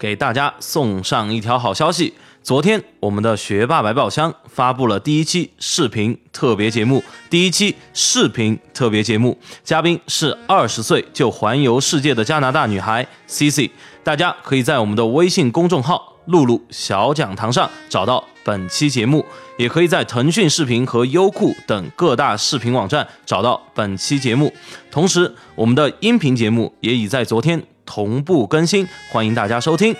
[0.00, 2.14] 给大家送上一条好消息。
[2.42, 7.04] 昨天，我们的学霸百宝箱发布了第一期视频特别节目。
[7.28, 13.70] 第一期视频特别节目，嘉宾是二十岁就环游世界的加拿大女孩 Cici。
[14.02, 19.22] 大家可以在我们的微信公众号“露露小讲堂”上找到本期节目，
[19.58, 24.50] 也可以在腾讯视频和优酷等各大视频网站找到本期节目。
[24.90, 29.96] 同时，我们的音频节目也已在昨天同步更新，欢迎大家收听。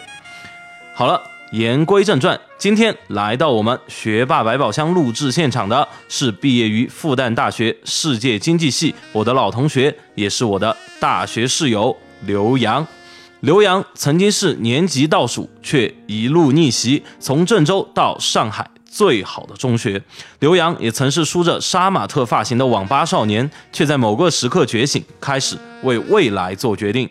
[0.95, 1.21] 好了。
[1.51, 12.87] 言归正传，今天来到我们学霸百宝箱录制现场的是毕业于复旦大学世界经济系我的老同学，也是我的大学室友刘洋。
[13.41, 20.01] 刘洋曾经是年级倒数，却一路逆袭，从郑州到上海最好的中学。
[20.39, 27.11] 刘洋也曾是梳着杀马特发型的网吧少年，却在某个时刻觉醒，开始为未来做决定。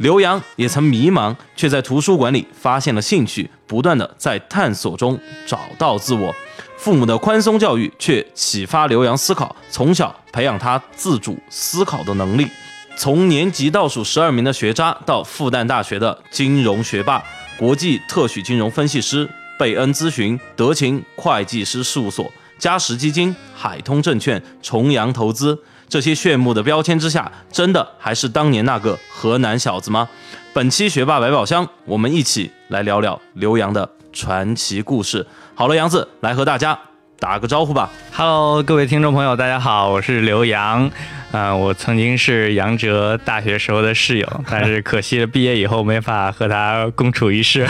[0.00, 6.34] 刘洋也曾迷茫，却在图书馆里发现了兴趣，不断的在探索中找到自我。
[6.78, 12.48] 父母的宽松教育却启发刘洋思考，从小培养他自主思考的能力。
[12.96, 17.22] 从年级倒数十二名的学渣，到复旦大学的金融学霸，
[17.58, 25.62] 国际特许金融分析师，贝恩咨询、德勤会计师事务所、嘉实基金、海通证券、重阳投资。
[25.90, 30.08] 这些炫目的标签之下，真的还是当年那个河南小子吗？
[30.52, 35.26] 本期学霸百宝箱，我们一起来聊聊刘洋的传奇故事。
[35.56, 36.78] 好了，杨子来和大家
[37.18, 37.90] 打个招呼吧。
[38.12, 40.88] Hello，各位听众朋友，大家好，我是刘洋。
[41.32, 47.64] 啊，我曾经是杨哲大学时候的室友，但是可惜毕业以后没法和他共处一室，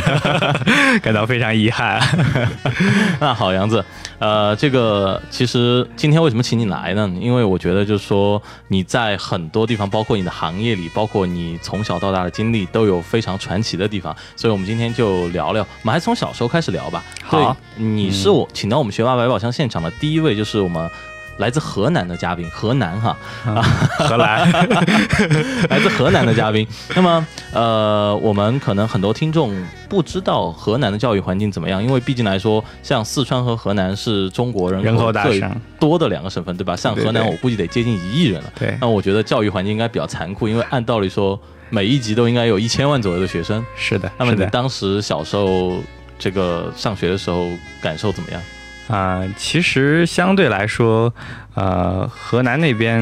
[1.03, 2.01] 感到非常遗憾。
[3.21, 3.85] 那好，杨子，
[4.19, 7.11] 呃，这个其实今天为什么请你来呢？
[7.21, 15.61] 因为我觉得就是说你在很多地方，包括你的行业里，包括你从小到大的经历，都有非常传奇的地方，所以我们今天就聊聊。
[15.63, 17.05] 我们还从小时候开始聊吧。
[17.23, 20.91] 好，你是我请到我们学霸百宝箱现场的第一位，就是我们。
[21.41, 23.63] 来自河南的嘉宾，河南哈，啊，
[23.99, 24.51] 荷兰，
[25.71, 26.67] 来自河南的嘉宾。
[26.95, 29.51] 那么，呃，我们可能很多听众
[29.89, 35.43] 不知道河南的教育环境怎么样，因为毕竟来说，像四川和河南是中国人口最
[35.79, 36.77] 多的两个省份，对吧？
[36.77, 38.53] 像河南，我估计得接近一亿人了。
[38.59, 41.41] 对，那我觉得教育环境应该比较残酷，因为按道理说，
[41.71, 43.65] 每一级都应该有一千万左右的学生。
[43.77, 45.79] 是的，那么你当时小时候
[46.19, 47.47] 这个上学的时候
[47.81, 48.41] 感受怎么样？
[48.91, 51.15] 啊，其实相对来说，
[51.55, 53.01] 呃，河南那边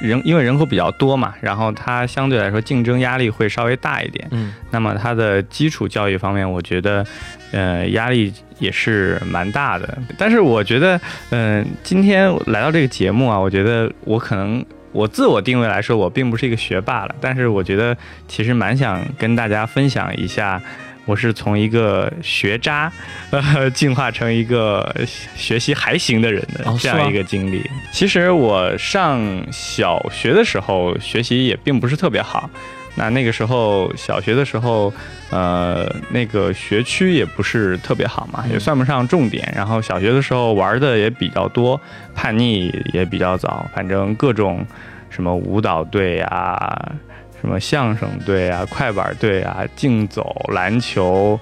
[0.00, 4.26] 人因为人口比较多嘛，然后它相对来说竞争压力会稍微大一点。
[4.30, 7.04] 嗯，那么它的基础教育方面，我觉得，
[7.52, 9.98] 呃，压力也是蛮大的。
[10.16, 10.98] 但是我觉得，
[11.30, 17.96] 嗯，今天来到这个节目啊，我觉得我可能我自我定位来说，我并不是一个学霸了，但是我觉得
[18.26, 20.60] 其实蛮想跟大家分享一下。
[21.04, 22.90] 我是从一个学渣，
[23.30, 24.94] 呃， 进化成一个
[25.34, 27.68] 学习还行的人的这样一个经历。
[27.90, 29.20] 其实我上
[29.50, 32.48] 小学的时候学习也并不是特别好，
[32.94, 34.92] 那那个时候小学的时候，
[35.30, 39.52] 呃，那个学区也不是特别好嘛，也算不上重点。
[39.56, 41.80] 然后小学的时候玩的也比较多，
[42.14, 44.64] 叛逆也比较早，反正各种
[45.10, 46.92] 什么舞蹈队啊。
[47.42, 51.38] 什么相声队啊、快板队啊、竞走、篮球、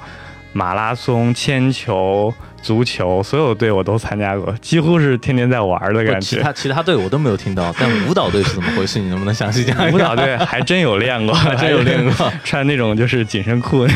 [0.54, 2.32] 马拉松、铅球、
[2.62, 6.20] 足球，所有队我都参加过，几乎是天天在玩的感觉。
[6.20, 8.98] 其他其他队我都没有听到，但舞蹈队是怎么回事？
[8.98, 9.76] 你能不能详细讲？
[9.92, 13.86] 舞蹈队还真有练过， 还真有练过， 穿那种就是紧身裤，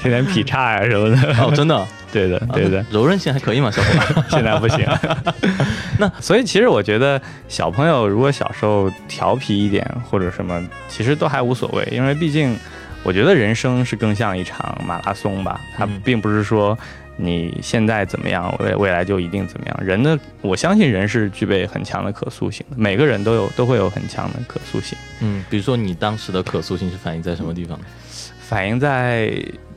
[0.00, 1.16] 天天劈叉呀什么的。
[1.42, 1.86] 哦，真的。
[2.14, 3.68] 对的，对的，柔韧性还可以吗？
[3.72, 4.86] 小伙伴，现在不行。
[5.98, 12.56] 那所以其实我觉得小朋友如果小时候调皮一点或者什么，其实都还无所谓，因为毕竟
[13.04, 15.60] 我觉得人生是更像一场马拉松吧。
[15.76, 16.76] 它并不是说
[17.16, 19.80] 你现在怎么样，未未来就一定怎么样。
[19.84, 24.98] 人的，我相信人是具备很强的可塑性的，每个人都有都会有很强的可塑性。
[25.20, 27.78] 嗯，比如说你当时的可塑性是反映在什么地方？
[28.40, 29.32] 反映在。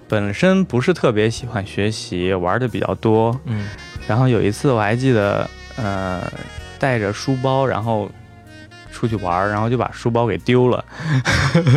[0.10, 3.38] 本身不是特别喜欢学习，玩的比较多。
[3.44, 3.68] 嗯，
[4.08, 6.24] 然后有一次我还记得，呃，
[6.80, 8.10] 带着书包，然后
[8.98, 10.84] 出去玩儿，然后就把书包给丢了。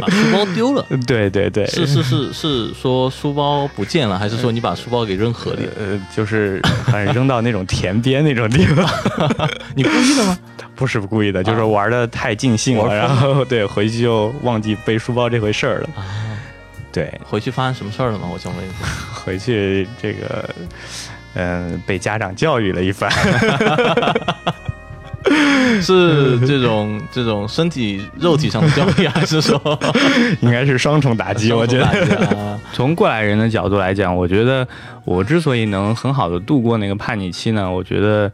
[0.00, 0.82] 把书包丢了。
[1.06, 5.68] 对对对，是是是是说书包不见了，还是说你把书包给扔河里？
[5.78, 6.62] 呃，就是
[7.12, 8.88] 扔到那种田边那种地方。
[9.76, 10.38] 你故意的吗？
[10.74, 15.90] 不是故意的，就是玩的太尽兴了，玩然后对回去就忘记背书包这回事儿了。
[15.94, 16.00] 啊，
[16.90, 18.26] 对，回去发生什么事儿了吗？
[18.32, 18.76] 我想问一下。
[19.12, 20.48] 回去这个，
[21.34, 23.10] 嗯、被家长教育了一番。
[25.82, 29.60] 是这种这种身体肉体上的教育，还是说？
[30.40, 31.86] 应该是双重打击， 我觉得。
[32.36, 32.58] 啊。
[32.72, 34.66] 从过来人的角度来讲，我觉得
[35.04, 38.30] 我之所以能很好的度过那个叛逆期呢，我觉得，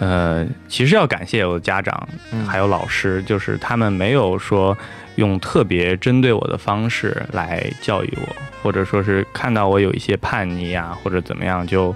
[0.00, 2.46] 呃，其实要感谢我的家长嗯。
[2.46, 4.76] 还有老师，就是他们没有说
[5.16, 11.94] 用特别针对我的方式来教育我，或者说是看到我有一些叛逆啊，或者怎么样，就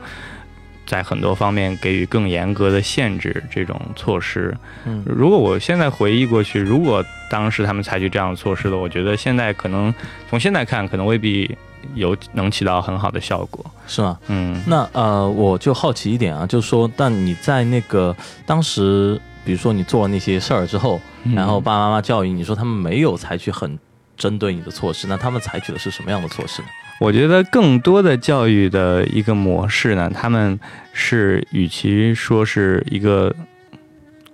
[0.93, 4.55] 在很多方面给予更严格的限制这种措施。
[4.85, 9.95] 嗯如果我现在回忆过去，如果当时他们采取这样的措施的，我觉得现在可能
[10.29, 11.57] 从现在看，可能未必
[11.95, 13.65] 有能起到很好的效果。
[13.87, 14.19] 是吗？
[14.29, 23.79] 嗯，那呃，我就好奇一点啊，就是说，但你在那个当时，比如说你做了那些事儿之后，嗯然后爸爸妈妈教育你说他们没有采取很
[24.15, 26.69] 针对你的措施，那他们采取的是什么样的措施呢？
[27.03, 30.59] 我觉得更多的教育的一个模式呢，他们
[30.93, 33.35] 是与其说是一个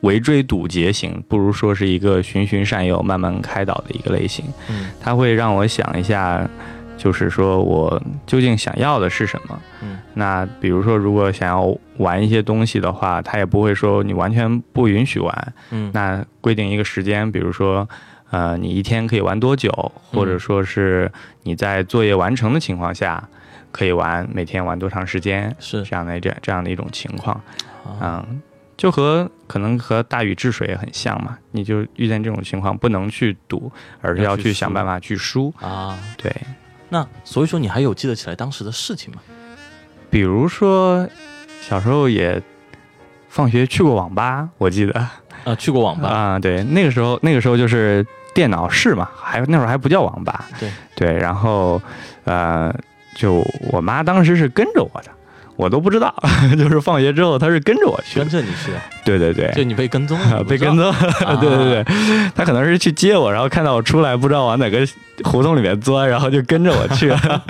[0.01, 4.45] 围追堵截型，不如说是一个循循善诱、慢慢开导的一个类型。
[4.69, 6.47] 嗯它会让我想一下，
[6.99, 9.59] 就是说我究竟想要的是什么。
[9.83, 15.53] 嗯那比如说，如果想要玩一些东西的话，他也不会说你完全不允许玩。
[15.71, 17.89] 嗯那规定一个时间，比如说，
[18.31, 19.71] 呃，你一天可以玩多久，
[20.13, 21.11] 或者说是
[21.45, 23.29] 你在作业完成的情况下
[23.73, 25.83] 可以玩，每天玩多长时间，是。
[25.83, 27.35] 这样的这这样的一种情况。
[27.85, 28.25] 啊。
[28.29, 28.43] 嗯，
[28.77, 35.53] 就和可能和大禹治水很像嘛，你就遇见这种情况，不能去赌，而是要去想办法去输。
[35.61, 36.31] 啊，对，
[36.91, 39.21] 那所以说你还有记得起来当时的事情吗？
[40.11, 41.09] 比如说
[41.61, 42.43] 小时候也
[43.29, 45.09] 放学去过网吧，我记得。
[45.45, 48.07] 啊，去过网吧，啊、对，那个时候那个时候就是
[48.39, 50.45] 电脑室嘛，还那会儿还不叫网吧。
[50.61, 51.83] 对对，然后
[52.23, 52.73] 呃，
[53.17, 55.11] 就我妈当时是跟着我的。
[55.59, 56.15] 我都不知道，
[56.57, 58.21] 就是放学之后他是跟着我去。
[58.21, 58.71] 的跟，着你去，
[59.05, 60.87] 对对对，就你被跟踪了， 被跟踪，
[61.27, 61.85] 啊对对对，
[62.33, 64.87] 他可能是去接我，然后看到我出来，不知道往哪个
[65.25, 67.43] 胡同里面钻，然后就跟着我去了。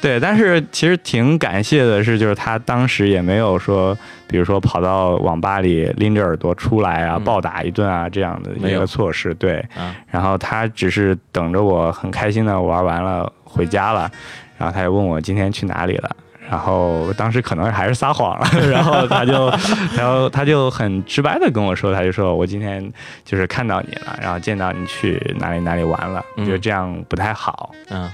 [0.00, 3.96] 对，但是其实挺感谢的是，就是他当时也没有说，
[4.26, 7.24] 比如说跑到网吧里拎着耳朵出来啊，嗯。
[7.24, 9.32] 暴打一顿啊这样的一个措施。
[9.34, 14.10] 对，啊，然后他只是等着我很开心的玩完了回家了，
[14.58, 16.10] 然后他也问我今天去哪里了。
[16.48, 19.48] 然后当时可能还是撒谎了， 然后他就，
[19.96, 22.92] 然后他就很直白的跟我说，他就说我今天
[23.24, 27.72] 就是看到你了，然后见到你去哪里哪里玩了，我觉得嗯这样不太好。
[27.90, 28.10] 嗯，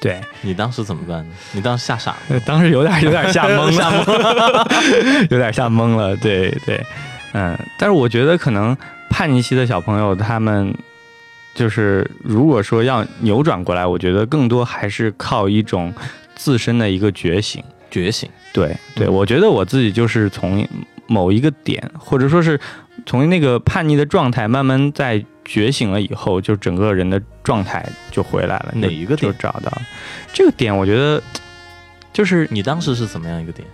[0.00, 1.34] 对，你当时怎么办呢？
[1.52, 4.66] 你当时吓傻了，呃当时有点有点吓懵吓了，
[5.30, 6.16] 有点吓懵了。
[6.22, 6.84] 对对，
[7.32, 8.76] 嗯，但是我觉得可能
[9.10, 10.74] 叛逆期的小朋友他们。
[11.54, 15.92] 就是如果说要扭转过来，我觉得更多还是靠一种
[16.34, 17.62] 自身的一个觉醒。
[17.90, 20.66] 觉醒，对对，嗯我觉得我自己就是从
[21.06, 22.58] 某一个点，或者说是
[23.04, 28.72] 从那个叛逆的状态，慢慢在觉醒了以后，就整个人的状态就回来了。
[28.76, 29.70] 哪一个点就找到
[30.32, 30.74] 这个点？
[30.74, 31.22] 我觉得
[32.14, 33.68] 就是你当时是怎么样一个点？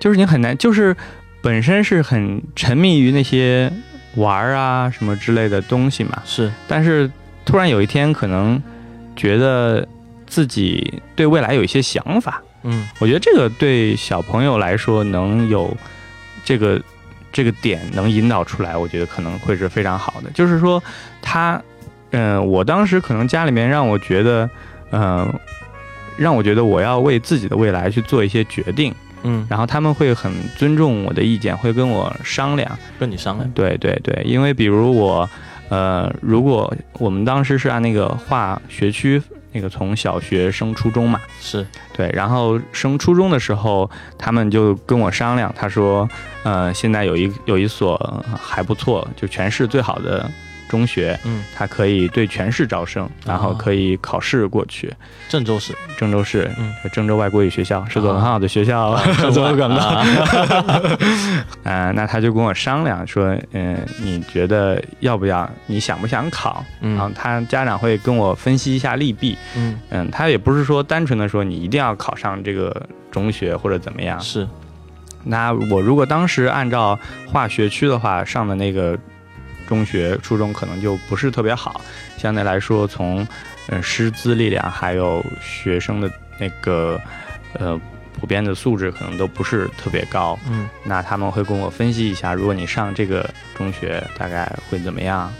[0.00, 0.96] 就是你很难，就是
[1.40, 3.72] 本身是很沉迷于那些
[4.16, 7.08] 玩儿啊什么之类的东西嘛，是，但是
[7.44, 8.60] 突然有一天可能
[9.14, 9.86] 觉得
[10.34, 12.42] 自己对未来有一些想法。
[12.64, 15.76] 嗯我觉得这个对小朋友来说能有
[16.44, 16.80] 这个
[17.30, 20.30] 这个点能引导出来，我觉得可能会是非常好的。
[20.32, 20.82] 就是说
[21.22, 21.62] 他，
[22.10, 24.50] 嗯、我当时可能家里面让我觉得，
[24.90, 25.32] 嗯、
[26.16, 32.76] 让我觉得我要为自己的未来去做一些决定，嗯，然后他们会很尊重我的意见，会跟我商量。
[32.98, 35.28] 跟你商量，对对对，因为比如我，
[35.68, 39.22] 呃，如果我们当时是按那个划学区，
[39.54, 41.64] 那个从小学升初中嘛，是，
[41.96, 46.08] 对，然后升初中的时候，他们就跟我商量，他说，
[46.42, 50.28] 呃，现在有一有一所还不错，就全市最好的
[50.68, 54.92] 中学，嗯，他可以对全市招生，然后可以考试过去。
[55.28, 59.02] 郑州市，郑州市，嗯郑州外国语学校是个很好的学校，啊
[59.32, 59.76] 做个广告。
[59.76, 60.04] 啊
[61.64, 65.48] 啊、那他就跟我商量说，嗯、你觉得要不要？
[65.66, 66.64] 你想不想考？
[66.80, 69.36] 然后嗯他家长会跟我分析一下利弊。
[69.56, 74.20] 嗯，嗯，他也不是说单纯的说你一定要考上这个中学或者怎么样。
[74.20, 74.46] 是，
[75.24, 76.98] 那我如果当时按照
[77.32, 78.98] 划学区的话，上的那个
[79.66, 81.80] 中学、初中可能就不是特别好，
[82.16, 83.26] 相对来说从
[83.68, 87.00] 呃师资力量还有学生的那个
[87.54, 87.80] 呃
[88.18, 90.38] 普遍的素质可能都不是特别高。
[90.48, 90.68] 嗯。
[90.84, 95.32] 那他们会跟我分析一下，如果你上这个中学大概会怎么样？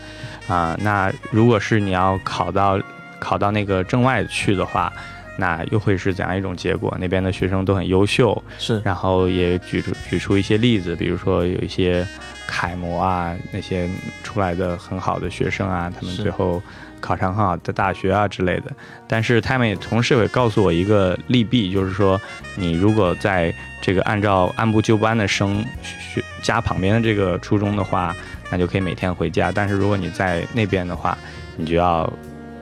[0.46, 2.78] 啊、那如果是你要考到
[3.18, 4.92] 考到那个正外去的话，
[5.36, 6.96] 那又会是怎样一种结果？
[7.00, 12.06] 那边的学生都很优秀，是然后也举出举出一些例子，比如说有一些
[12.46, 13.88] 楷模啊，那些
[14.22, 16.62] 出来的很好的学生啊，他们最后
[17.00, 18.72] 考上很好的大学啊之类的。
[19.08, 22.20] 但是他们也同时会告诉我一个利弊，就是说
[22.56, 28.14] 你如果在这个按照按部就班的升学家旁边的这个初中的话，
[28.50, 29.50] 那就可以每天回家。
[29.52, 31.18] 但是如果你在那边的话，
[31.56, 32.10] 你就要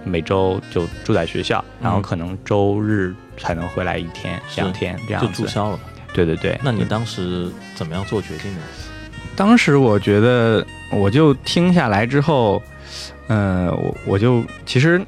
[0.04, 5.42] 每周就住在学校，然后嗯可能周日才能回来一天、是两天这样子。
[5.42, 5.78] 注销了。
[6.14, 8.60] 对对对，那你当时怎么样做决定的？
[9.34, 12.62] 当时我觉得，我就听下来之后，
[13.28, 15.00] 嗯、我我就其实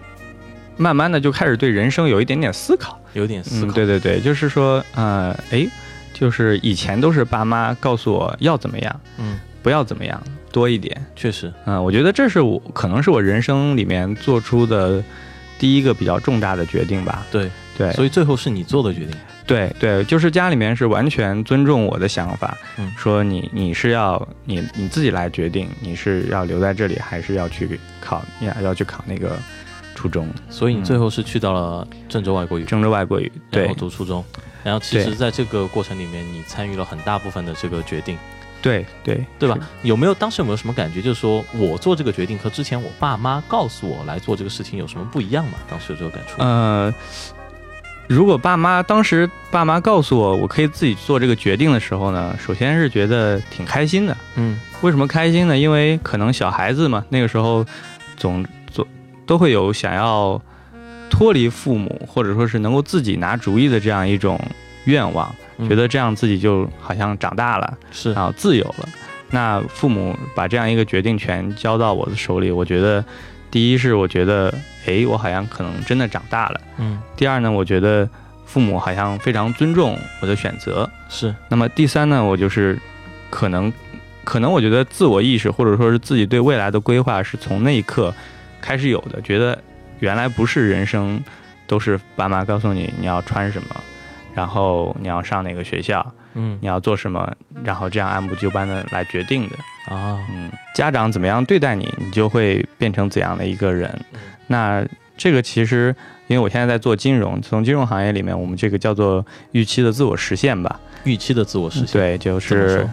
[0.79, 2.99] 慢慢的就开始对人生有一点点思考。
[3.13, 3.75] 有点思嗯，考。
[3.75, 5.69] 对对对，就是说，呃，诶，
[6.15, 10.21] 就是以前都是爸妈告诉我要怎么样，嗯，不要怎么样，
[10.55, 11.05] 多一点。
[11.17, 15.03] 确实，嗯、我觉得这是我可能是我人生里面做出的
[15.59, 17.27] 第一个比较重大的决定吧。
[17.33, 19.11] 对，对，所以最后是你做的决定。
[19.45, 29.37] 对对，就是家里面是完全尊重我的想法，嗯说你你是要你你自己来决定，你是要留在这里，还是要去考要要去考那个
[29.95, 33.31] 初中所以你最后是去到了郑州外国语，郑州外国语？
[33.51, 34.25] 对然后读初中。
[34.63, 38.17] 然后其实在这个过程里面，你参与了很大部分的这个决定，
[38.65, 39.59] 对对对吧？
[39.83, 45.59] 有没有当时有没有什么感觉，就是说我做这个决定和之前我爸妈告诉我来做这个事情有什么不一样吗？
[45.69, 46.41] 当时有这个感触？
[46.41, 46.93] 呃，
[48.09, 54.17] 如果爸妈当时爸妈告诉我我可以自己做这个决定的时候呢，首先是觉得挺开心的。
[54.37, 55.57] 嗯为什么开心呢？
[55.57, 57.65] 因为可能小孩子嘛，那个时候
[58.17, 58.87] 总总
[59.27, 60.41] 都会有想要
[61.11, 64.41] 脱离父母，或者说是能够自己拿主意的这样一种
[64.85, 68.89] 愿望，嗯觉得这样自己就好像长大了，是然后自由了。
[69.31, 73.05] 那父母把这样一个决定权交到我的手里，我觉得
[73.51, 74.53] 第一是我觉得，
[74.87, 76.61] 哎，我好像可能真的长大了。
[76.79, 78.09] 嗯第二呢，我觉得
[78.45, 80.89] 父母好像非常尊重我的选择。
[81.09, 82.79] 是那么第三呢，我就是
[83.31, 83.73] 可能，
[84.23, 88.15] 可能我觉得自我意识或者说是自己对未来的规划是从那一刻
[88.61, 89.59] 开始有的，觉得
[89.99, 91.21] 原来不是人生
[91.67, 93.69] 都是爸妈告诉你你要穿什么，
[94.35, 99.57] 然后你要上哪个学校，嗯你要做什么，然后这样按部就班的来决定的。
[99.95, 103.91] 啊嗯，家长怎么样对待你，你就会变成怎样的一个人。
[104.13, 104.85] 嗯那
[105.17, 105.95] 这个其实，
[106.27, 110.79] 因为我现在在做金融，从金融行业里面，我们这个叫做预期的自我实现吧。
[111.05, 112.01] 预期的自我实现。
[112.01, 112.87] 对，就是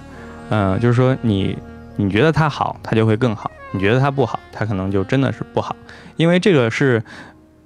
[0.50, 1.58] 嗯、就是说你
[1.98, 5.76] 你觉得它好，它就会更好；你觉得它不好，它可能就真的是不好。
[6.16, 7.04] 因为这个是，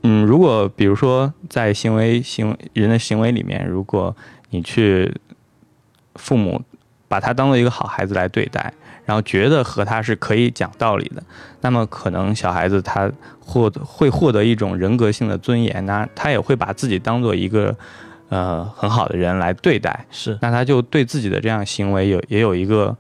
[0.08, 4.16] 嗯，如果比如说在行为行为人的行为里面，如果
[4.52, 5.12] 你去
[6.14, 6.62] 父母
[7.08, 8.72] 把他当做一个好孩子来对待，
[9.04, 11.24] 然后觉得和他是可以讲道理的，
[11.62, 17.76] 那么可能小孩子他获得会获得一种人格性的尊严，那他也会把自己当做一个
[18.30, 20.06] 呃很好的人来对待。
[20.12, 22.96] 是那他就对自己的这样行为有也有一个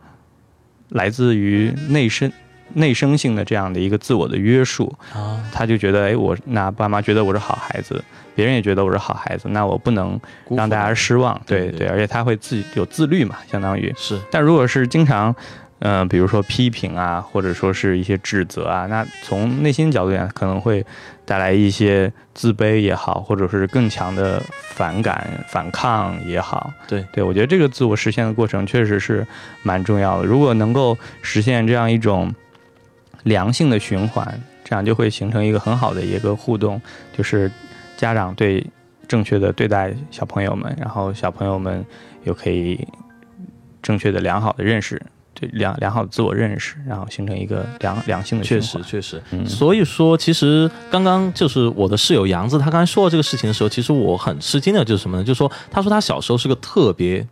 [0.89, 2.31] 来自于内生
[2.73, 8.03] 内生性的这样的一个自我的约束，啊，他就觉得，哎，我那爸妈觉得我是好孩子，
[8.33, 10.19] 别人也觉得我是好孩子，那我不能
[10.49, 13.93] 让大家失望，对对对而且他会自己有自律嘛，相当于。
[13.95, 15.33] 是但如果是经常，
[15.79, 20.83] 嗯、比如说批评啊，或者说是一些指责啊，那从内心角度讲，可能会
[21.25, 26.73] 带来一些自卑也好，或者是更强的反感、反抗也好。
[26.87, 29.27] 对对我觉得这个自我实现的过程确实是
[29.63, 30.25] 蛮重要的。
[30.25, 32.33] 如果能够实现这样一种
[33.25, 34.25] 良性的循环，
[34.63, 36.81] 这样就会形成一个很好的一个互动，
[37.15, 37.51] 就是
[37.97, 38.65] 家长对
[39.07, 41.85] 正确的对待小朋友们，然后小朋友们
[42.23, 42.87] 又可以
[43.81, 45.01] 正确的、良好的认识，
[45.33, 48.65] 对良良好的自我认识，然后形成一个良良性的循确。
[48.65, 49.21] 实确实。
[49.31, 55.23] 嗯所以说，其实刚刚就是我的室友杨子，他刚才说到这个事情的时候，其实我很吃惊的就是什么呢？
[55.23, 57.25] 就是说，他说他小时候是个特别。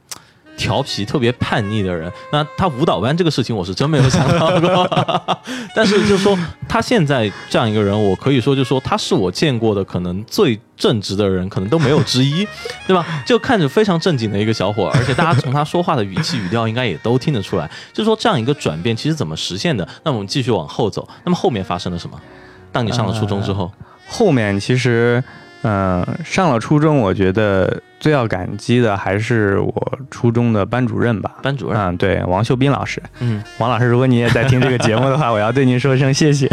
[0.56, 4.88] 调皮、特别叛逆的人，那他舞蹈班这个事情我是真没有想到过。
[5.76, 6.38] 但是就说，
[6.70, 12.48] 他现在这样一个人，我可以说，就说他是我见过的可能最正直的人，可能都没有之一，
[12.88, 13.06] 对吧？
[13.26, 17.70] 就看着非常正经的一个小伙，而且大家从他说话的语气语调应该也都听得出来。
[17.92, 19.88] 就是说，这样一个转变其实怎么实现的？
[20.04, 22.20] 那我们继续往后走，那么后面发生了什么？
[22.72, 23.72] 当你上了初中之后，
[24.08, 25.24] 后面其实，
[25.64, 31.32] 嗯，上了初中，我觉得最要感激的还是我初中的班主任吧。
[31.42, 33.02] 班主任，嗯，对，王秀斌老师。
[33.20, 36.48] 嗯，王老师，如果你也在听这个节目的话， 我要对您说声谢谢。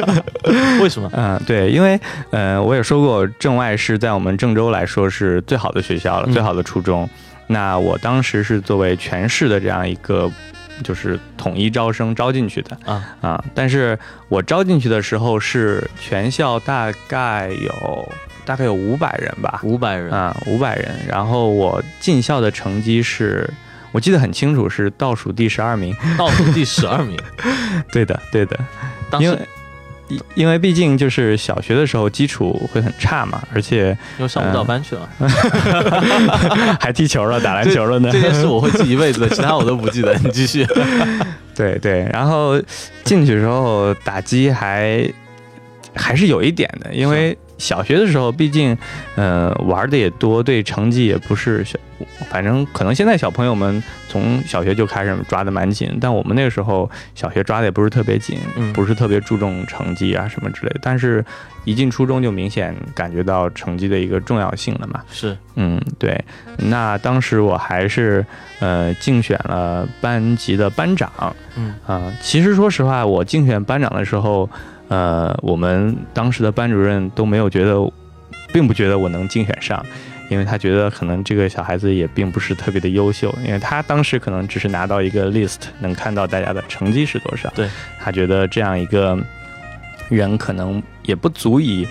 [0.80, 1.10] 为什么？
[1.16, 1.98] 嗯，对，因为，
[2.30, 7.08] 呃，我也说过，郑外是在我们郑州来说是最好的学校了，嗯最好的初中。
[7.46, 10.30] 那我当时是作为全市的这样一个，
[10.82, 13.44] 就是统一招生招进去的啊啊。
[13.54, 18.08] 但是我招进去的时候是全校大概有
[18.46, 20.94] 大概有五百人吧，五百人，啊，五百人。
[21.06, 23.50] 然后我进校的成绩是。
[23.92, 25.96] 我记得很清楚，是倒数第十二名。
[26.18, 27.18] 倒数第十二名。
[27.90, 28.58] 对的，对的。
[29.08, 29.38] 当时因为
[30.08, 35.08] 因因为毕竟就是小学的时候基础会很差嘛，而且又上舞蹈班去了。
[36.78, 38.10] 还踢球了，打篮球了呢。
[38.12, 40.12] 这件事我会记一辈子的，其他我都不记得。
[40.22, 40.66] 你继续。
[41.56, 42.60] 对对，然后
[43.02, 45.08] 进去时候打击还
[45.94, 48.76] 还是有一点的，因为小学的时候毕竟
[49.16, 51.78] 呃玩的也多，对成绩也不是小，
[52.28, 61.24] 反正可能现在小朋友们从小学就开始抓的蛮紧，但我们那个时候小学抓的也不是特别紧，嗯不是特别注重成绩啊什么之类的，但是
[61.64, 65.02] 一进初中就明显感觉到成绩的一个重要性了嘛。
[65.10, 66.22] 是，嗯，对。
[66.58, 68.24] 那当时我还是
[68.60, 71.34] 呃竞选了班级的班长。
[71.56, 74.48] 嗯啊、其实说实话，我竞选班长的时候，
[74.88, 77.74] 呃，我们当时的班主任都没有觉得，
[78.52, 79.84] 并不觉得我能竞选上。
[80.28, 87.48] 因为他觉得可能这个小孩子也并不是特别的优秀，因为他当时可能只是拿到一个 list，能看到大家的成绩是多少。
[87.50, 89.16] 对，他觉得这样一个
[90.08, 91.86] 人可能也不足以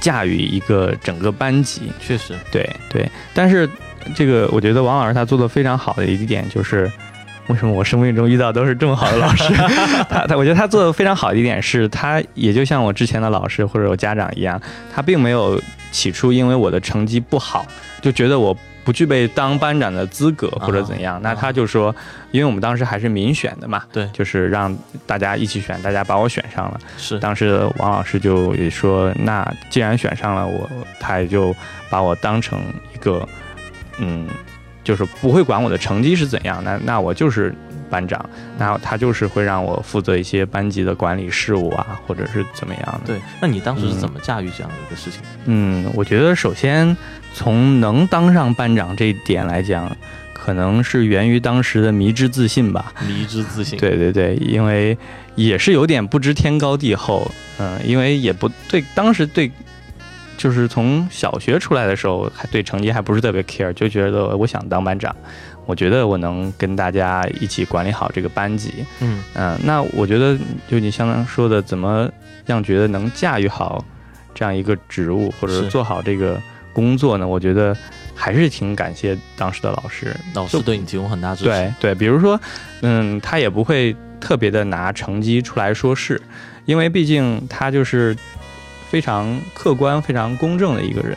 [0.00, 1.82] 驾驭一个整个班级。
[2.00, 3.70] 确实，对对，但是
[4.12, 6.90] 这个我觉得王老师他做的非常好的一点就是，
[7.48, 9.52] 为什么我生命中遇到都是这么好的老师？
[10.08, 14.60] 他他，我觉得他做的非常好的一点是，他也就像我之前的老师或者我家长一样，
[14.94, 17.66] 他并没有起初因为我的成绩不好
[18.00, 18.56] 就觉得我。
[18.84, 21.94] 不具备当班长的资格或者怎样，那他就说，
[22.32, 30.68] 因为我们当时还是民选的嘛，对就是让大家一起选，大家把我选上了，是，当时王老师就也说，那既然选上了我，
[30.98, 31.54] 他也就
[31.88, 32.58] 把我当成
[32.92, 33.24] 一个，
[33.98, 34.26] 嗯，
[34.84, 37.54] 就是不会管我的成绩是怎样，那那我就是
[37.88, 38.24] 班长，
[38.58, 43.00] 那他就是会让我负责一些班级的管理事务啊，或者是怎么样的。
[43.06, 43.20] 对。
[43.40, 45.20] 那你当时是怎么驾驭这样的一个事情？
[45.44, 46.96] 嗯，我觉得首先
[47.34, 49.94] 从能当上班长这一点来讲，
[50.32, 52.92] 可能是源于当时的迷之自信吧。
[53.06, 54.96] 迷之自信。，对对对，因为
[55.34, 59.50] 也是有点不知天高地厚，嗯，因为也不对，当时对，
[60.42, 65.14] 就是从小学出来的时候，还对成绩还不是特别 care，就觉得我想当班长，
[65.66, 69.22] 我觉得我能跟大家一起管理好这个班级，嗯。
[69.34, 72.10] 嗯，那我觉得就你相当说的，怎么
[72.46, 73.84] 样觉得能驾驭好
[74.34, 77.24] 这样一个职务，或者做好这个工作呢？
[77.24, 77.76] 我觉得
[78.12, 81.50] 还是挺感谢当时的老师，老师对你提供很大支持。
[81.50, 82.40] 对对，比如说，
[82.80, 86.20] 嗯，他也不会特别的拿成绩出来说事，
[86.64, 88.16] 因为毕竟他就是
[88.92, 91.16] 非常客观、非常公正的一个人。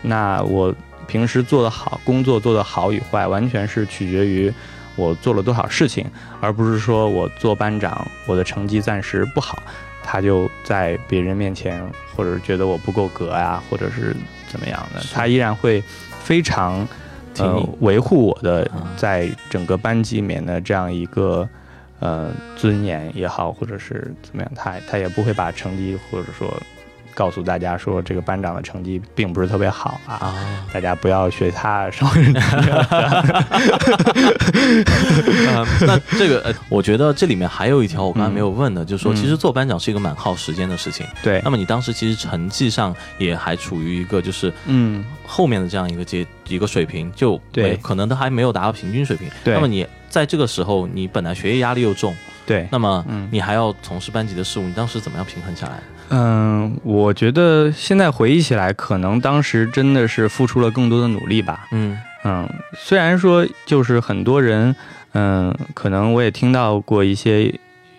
[0.00, 0.74] 那我
[1.06, 4.50] 平时做得好，工作做得好与坏，完全是取决于
[4.96, 9.62] 我做了多少事情，而不是说我做班长，我的成绩暂时不好，
[10.02, 14.16] 他就在别人面前，或者是觉得我不够格呀、或者是
[14.48, 15.84] 怎么样的，他依然会
[16.22, 16.88] 非常。
[17.38, 21.48] 呃，维护我的啊在整个班级里面的这样一个
[21.98, 26.54] 呃尊严也好，或者是怎么样，他他也不会把成绩或者说
[27.14, 32.10] 告诉大家说这个班长的成绩并不是特别好啊，啊，大家不要学他什么。
[35.46, 41.06] 呃 那这个呃，我觉得这里面还有一条我刚才没有问的，就是说，嗯其实做班长是一个蛮耗时间的事情。
[41.22, 49.28] 对那，么你当时其实成绩上也还处于一个就是嗯，后面的这样一个阶一个水平，就对没可能都还没有达到平均水平。
[49.44, 52.14] 对那么你在这个时候，你本来学业压力又重，
[52.46, 55.80] 对，那么嗯你还要从事班级的事务，你当时怎么样平衡下来？
[56.10, 61.66] 嗯，我觉得现在回忆起来，可能当时真的是付出了更多的努力吧。
[61.72, 64.76] 嗯嗯，虽然说就是很多人，
[65.12, 67.44] 嗯，可能我也听到过一些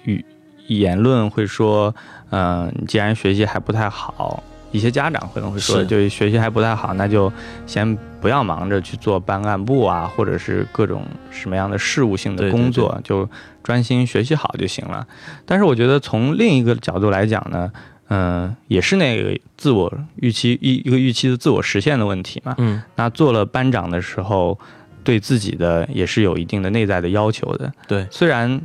[0.04, 0.24] 语
[0.68, 1.94] 言论会说，
[2.30, 4.44] 嗯，你既然学习还不太好，
[4.74, 7.32] 一些家长可能会说，是就学习还不太好，那就
[7.66, 13.30] 先不要忙着去做班干部啊，或者是各种什么样的事务性的对对工作，就
[13.64, 15.08] 专心学习好就行了。
[15.46, 17.72] 但是我觉得从另一个角度来讲呢，
[18.10, 22.56] 嗯，也是那个自我预期一一个预期的自我实现的问题嘛。
[22.58, 24.60] 嗯那做了班长的时候，
[25.04, 27.72] 对自己的也是有一定的内在的要求的。
[27.88, 28.60] 对，虽然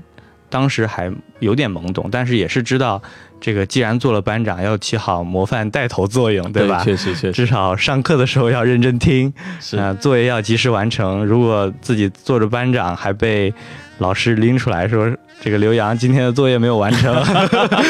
[0.48, 3.02] 当时还有点懵懂，但是也是知道
[3.40, 6.82] 这个既然做了班长，要起好模范带头作用，对吧？
[6.84, 11.24] 确实确实至少上课的时候要认真听，是啊、作业要及时完成。
[11.24, 13.52] 如果自己做着班长，还被
[13.98, 17.14] 老师拎出来说这个刘洋今天的作业没有完成，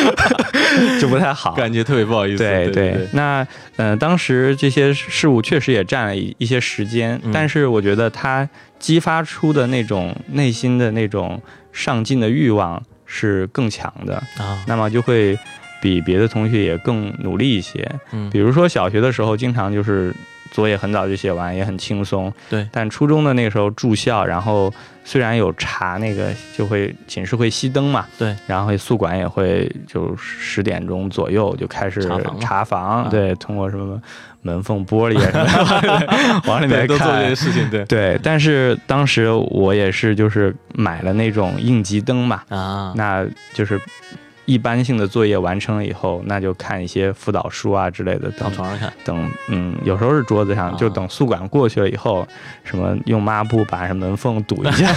[1.01, 1.53] 就不太好。
[1.55, 2.39] 感觉特别不好意思。
[2.39, 11.41] 对对对，那呃，当时这些事物确实也占了一一些时间，嗯但是我觉得他激发出的那种内心的那种
[11.73, 15.37] 上进的欲望是更强的，啊，那么就会
[15.83, 17.91] 比别的同学也更努力一些。
[18.13, 18.31] 嗯。
[18.31, 20.15] 比如说小学的时候，经常就是
[20.51, 22.33] 作业很早就写完，也很轻松。
[22.49, 22.69] 对。
[22.71, 24.73] 但初中的那个时候住校，然后
[25.05, 33.09] 虽然有查那个，就会寝室会熄灯嘛，对，然后宿管也会就十点钟左右就开始查房查房，啊。
[33.11, 34.01] 对，通过什么
[34.49, 37.37] 门缝玻璃啊 什么的往里面对都做这些看。
[37.37, 43.79] 事情，对对，但是当时我也是就是买了那种应急灯嘛，啊，那就是
[44.49, 52.27] 一般性的作业完成了以后，那就看一些辅导书啊之类的，等躺床上看，等，嗯，有时候是桌子上，啊就等宿管过去了以后，
[52.65, 54.91] 什么用抹布把门缝堵一下，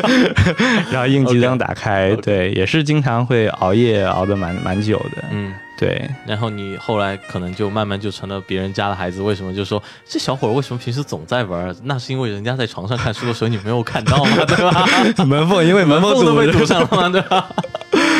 [0.90, 5.54] 然后应急灯打开对，也是经常会熬夜熬得蛮蛮久的，嗯。
[5.76, 9.52] 对，然后你后来可能就慢慢就成了别人家的孩子，为什么？
[9.52, 11.74] 就说这小伙儿为什么平时总在玩儿？
[11.82, 14.86] 那是因为人家在床上看书的时候你没有看到嘛，对吧？
[15.26, 17.48] 门缝因为门缝缝都被堵堵上了嘛，对吧？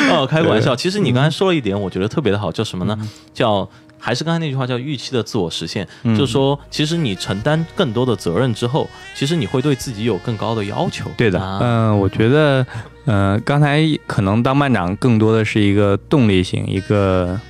[0.13, 0.75] 哦，开个玩笑。
[0.75, 2.99] 其实你刚才说了一点，我觉得特别的好，叫什么呢？
[3.33, 5.87] 叫还是刚才那句话，叫预期的自我实现。
[6.03, 11.11] 嗯就是说，其实你承担更多的责任之后，其实你会对自己有更高的要求。
[11.17, 12.67] 对的，啊嗯、我觉得，
[13.07, 17.41] 呃，刚才可能当班长更多的是一个动力型，一个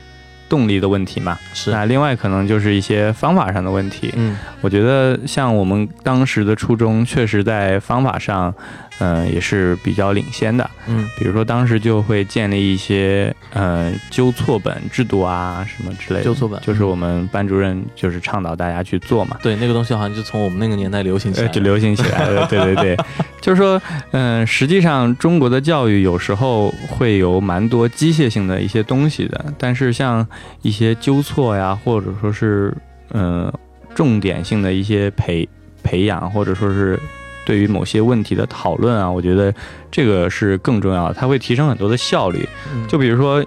[0.49, 1.37] 动力的问题嘛。
[1.53, 4.13] 是，那另外可能就是一些方法上的问题。
[4.15, 8.55] 嗯我觉得像我们当时的初衷，确实在方法上，
[9.01, 10.69] 嗯、也是比较领先的。
[10.87, 16.25] 嗯比如说当时就会建立一些呃纠错本制度啊，什么之类的。
[16.25, 19.39] 纠错本就是我们班主任就是倡导大家去做嘛。
[19.43, 21.55] 对，那个东西好像就从我们那个年代流行起呃，来了。
[21.55, 22.97] 就流行起来了，对对对，
[23.41, 23.81] 就是说，
[24.13, 30.27] 嗯、实际上中国的教育有时候会有蛮多机械性的一些东西的，但是像
[30.63, 32.75] 一些纠错呀，或者说是
[33.11, 33.55] 嗯、呃
[33.95, 35.49] 重点性的一些培
[35.85, 36.99] 培养，或者说是
[37.45, 39.55] 对于某些问题的讨论啊，我觉得
[39.91, 42.49] 这个是更重要的，它会提升很多的效率。
[42.73, 43.45] 嗯就比如说，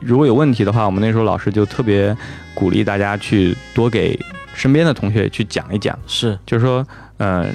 [0.00, 2.16] 如果有问题的话，我们那时候老师就特别
[2.54, 4.18] 鼓励大家去多给
[4.54, 5.98] 身边的同学去讲一讲。
[6.06, 6.86] 是就是说，
[7.18, 7.46] 呃，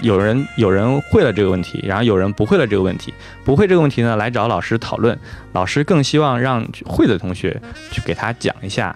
[0.00, 3.12] 有人有人会了这个问题，然后有人不会了这个问题，
[3.44, 5.16] 不会这个问题呢，来找老师讨论，
[5.52, 8.94] 老师更希望让会的同学去给他讲一下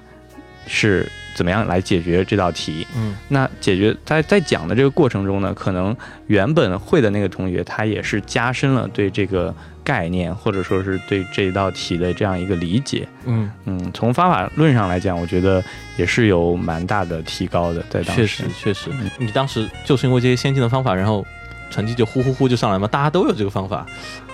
[0.66, 2.84] 是怎么样来解决这道题。
[2.96, 5.94] 嗯那解决在在讲的这个过程中呢，可能
[6.26, 13.06] 原本会的那个同学，他也是加深了对这个概念或者说是对这道题的这样一个理解。
[13.26, 15.62] 嗯，嗯，从方法论上来讲，我觉得
[15.96, 18.26] 也是有蛮大的提高的，在当时。
[18.26, 21.24] 确实确实嗯，你当时就是因为这些先进的方法，然后
[21.70, 23.86] 成绩就呼呼呼就上来嘛，大家都有这个方法，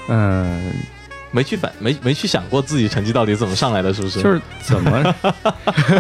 [0.09, 0.73] 嗯，
[1.33, 4.23] 没去反没没去想过自己成绩到底怎么上来的，是不是？
[4.23, 5.15] 就是怎么，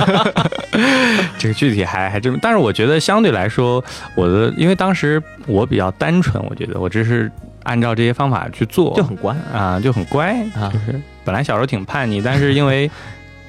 [1.38, 3.83] 这个具体还还真，但是我觉得相对来说，
[4.14, 7.31] 我的因为当时我比较单纯，我觉得我只是
[7.64, 9.35] 按照这些方法去做，就很乖。
[9.53, 10.71] 啊，就很乖，啊。
[10.73, 12.90] 就是本来小时候挺叛逆，但是因为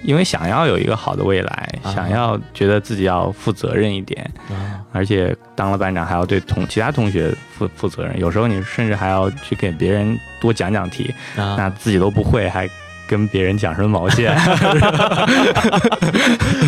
[0.04, 12.70] 因为想要有一个好的未来，啊想要觉得自己要负责任一点，啊，而且当了班长还要对同其他同学负负责任，有时候你甚至还要去给别人多讲讲题，啊那自己都不会还。
[13.08, 14.36] 跟别人讲什么毛线？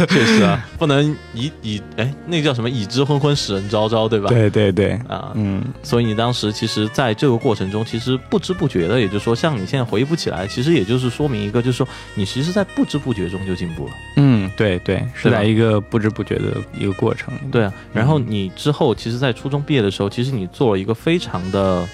[0.08, 4.30] 确实啊，不能以以哎，那个叫什么“以知昏昏，使人昭昭”，对吧？
[4.30, 13.93] 对对对，啊，嗯，所以你当时其实在这个过程中，其实不知不觉的，也就是说，像你现在回忆不起来，其实也就是说明一个，就是说你其实，在不知不觉中就进步了。
[14.17, 17.34] 嗯，对对，是在一个不知不觉的一个过程。
[17.52, 21.88] 对啊，然后你之后，其实，在初中毕业的时候，其实你做了一个非常的，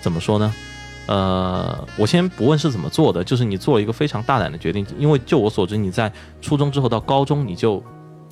[0.00, 0.52] 怎么说呢？
[1.06, 7.82] 呃，我先不问是怎么做的，就是你做了一个非常大胆的决定，因为就我所知，你在初中之后到高中，你就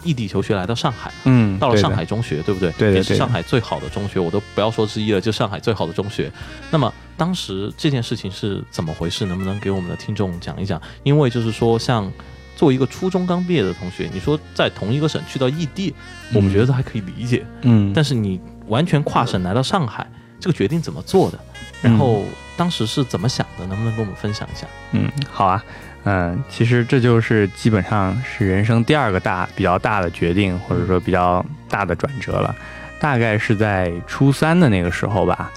[0.05, 2.69] 异地求学来到上海，嗯，到了上海，中学，对不对？
[2.69, 6.31] 也是对的对的上海最好的中学，我都不要说之一了，就上海最好的中学。
[6.71, 9.27] 那么当时这件事情是怎么回事？
[9.27, 10.81] 能不能给我们的听众讲一讲？
[11.03, 12.09] 因为就是说，像
[12.55, 15.93] 作为一个初中刚毕业的同学，你说在同一个省去到异地，
[16.33, 20.09] 我们觉得还可以理解，嗯，但是你完全跨省来到上海，
[20.41, 21.39] 这个决定怎么做的？
[21.81, 22.25] 然后
[22.57, 23.67] 当时是怎么想的？
[23.67, 24.67] 能不能跟我们分享一下？
[24.93, 25.65] 嗯，好啊，
[26.05, 32.55] 嗯，其实这就是基本上是人生第二个大比较大的决定，或者说比较大的转折了。
[33.01, 35.53] 大概是在初三的那个时候吧，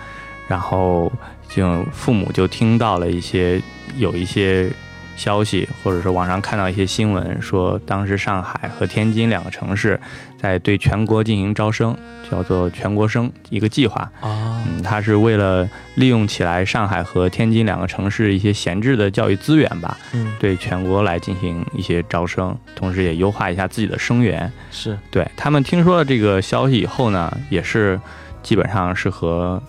[0.48, 1.12] 然后
[1.50, 3.60] 就父母就听到了一些
[3.98, 4.72] 有一些
[5.16, 10.00] 消息，或者说网上看到一些新闻，说当时上海和天津两个城市
[10.40, 11.96] 在对全国进行招生，
[12.30, 14.02] 叫做全国生一个计划。
[14.22, 24.52] 啊，嗯，它是为了利用起来上海和天津两个城市一些闲置的教育资源吧，嗯，对全国来进行一些招生，同时也优化一下自己的生源。
[24.72, 28.00] 是，对他们听说了这个消息以后呢，也是
[28.42, 29.62] 基本上是和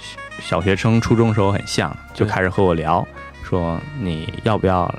[0.00, 3.06] 小小学生、初中时候很像，就开始和我聊，
[3.52, 4.90] 说你要不要，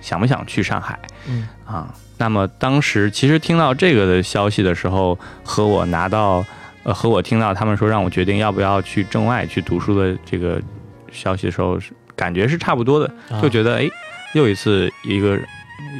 [0.00, 0.96] 想不想去上海。
[1.28, 1.92] 嗯，啊？
[2.18, 6.44] 那么当时其实听到这个的消息的时候，和我拿到
[6.84, 10.62] 呃和我听到他们说让我决定要不要去镇外去读书的这个
[11.10, 13.42] 消息的时候，是感觉是差不多的，啊。
[13.42, 13.90] 就觉得哎，
[14.34, 15.36] 又一次一个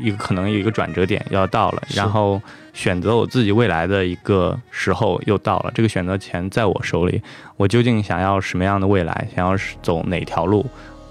[0.00, 2.40] 一个可能有一个转折点要到了，然后
[2.72, 7.20] 选择我自己未来的一个时候又到了，这个选择权在我手里，
[7.56, 10.64] 我究竟想要什么样的未来，想要是走哪条路，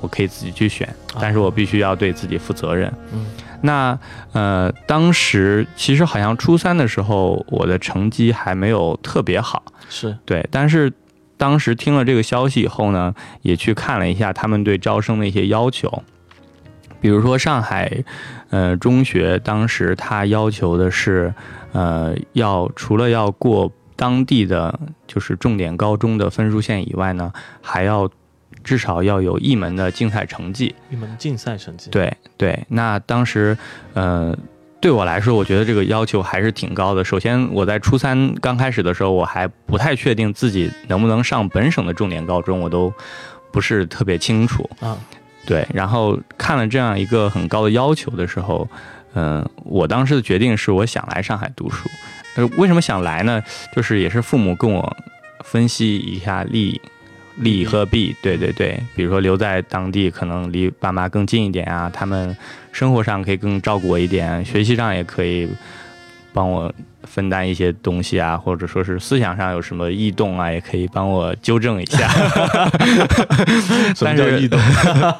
[0.05, 0.87] 我可以自己去选，
[1.19, 2.93] 但是我必须要对自己负责任。
[3.11, 3.25] 嗯，
[3.61, 3.97] 那
[4.33, 10.93] 呃，当时其实好像初三的时候，我的成绩还没有特别好，是，对，但是
[11.37, 16.03] 当时听了这个消息以后呢，也去看了一下他们对招生的一些要求，
[17.01, 18.03] 比如说上海，
[18.51, 21.33] 呃，中学当时他要求的是，
[21.71, 28.07] 呃，要除了要过当地的就是重点高中的分数线以外呢，还要
[28.65, 30.75] 至少要有一门的竞赛成绩。
[30.89, 33.57] 一门竞赛成绩，，对对，那当时，
[33.93, 34.37] 呃，
[34.81, 37.05] 对我来说，我觉得这个要求还是挺高的。
[37.05, 42.91] 首先，我在初三刚开始的时候，我还不太确定自己能不能上本省的重点高中，我都
[43.51, 44.69] 不是特别清楚。
[44.81, 44.97] 啊，
[45.45, 48.67] 对，然后看了这样一个很高的要求的时候，
[49.13, 51.87] 嗯、我当时的决定是我想来上海读书。
[52.35, 53.41] 呃，为什么想来呢？
[53.73, 54.97] 就是也是父母跟我
[55.43, 56.81] 分析一下利
[57.37, 58.15] 利和弊。
[58.21, 62.35] 对对对，比如说留在当地可能离爸妈更近一点啊，他们
[62.71, 65.47] 生活上可以更照顾我一点，学习上也可以
[66.33, 66.73] 帮我
[67.05, 72.07] 分担一些东西啊，或者说是思想上有什么异动啊，也可以帮我纠正一下。
[73.95, 74.59] 什么叫异动？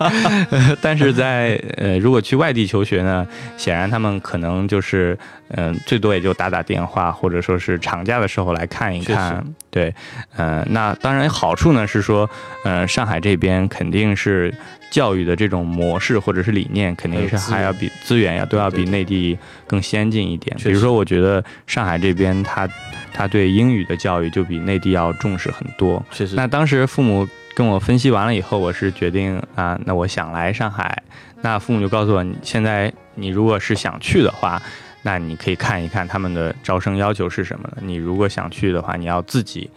[0.82, 3.26] 但是在呃，如果去外地求学呢，
[3.58, 5.18] 显然他们可能就是
[5.50, 9.46] 嗯、最多也就打打电话，或者说是长假的时候来看一看。
[9.70, 9.94] 对，
[10.36, 12.28] 呃，那当然好处呢是说，
[12.64, 14.52] 呃，上海这边肯定是
[14.90, 20.58] 教育的这种模式或者是理念，肯定是还要比资源呀都要比内地更先进一点。
[20.58, 21.44] 比如说，我觉得
[21.76, 22.66] 上海这边他
[23.14, 26.02] 他对英语的教育就比内地要重视很多。
[26.10, 31.04] 确实，那当时父母跟我分析完了以后，我是决定啊，那我想来上海。
[31.42, 34.62] 那父母就告诉我，你现在你如果是想去的话，
[35.02, 37.82] 那你可以看一看他们的招生要求是什么的。
[37.82, 39.70] 你如果想去的话，你要自己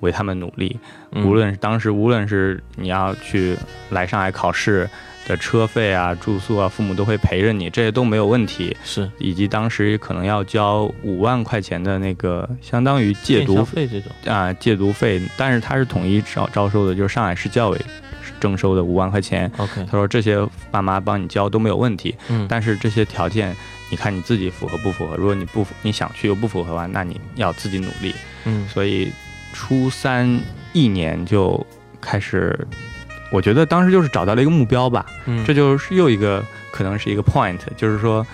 [0.00, 0.76] 为他们努力。
[1.12, 3.56] 嗯无论是当时无论是你要去
[3.90, 4.90] 来上海考试
[5.26, 8.76] 的车费啊、住宿啊，父母都会陪着你，这些都没有问题。
[8.84, 17.80] 是以及当时可能要交五万块钱的那个，相当于戒电消毒费这种，啊戒毒费，但是他是统一招招收的，就是上海市教委
[18.40, 19.50] 征收的五万块钱。
[19.56, 23.56] OK，他说这些爸妈帮你交都没有问题，嗯，但是这些条件
[23.90, 25.16] 你看你自己符合不符合？
[25.16, 28.14] 如果你不符你想去又不符合的话，那你要自己努力。
[28.44, 29.10] 嗯，所以
[29.54, 30.38] 初三
[30.72, 31.64] 一年就
[32.00, 32.66] 开始，
[33.34, 38.24] 我觉得当时就是找到了一个目标吧，嗯，这就是又一个可能是一个 point，就是说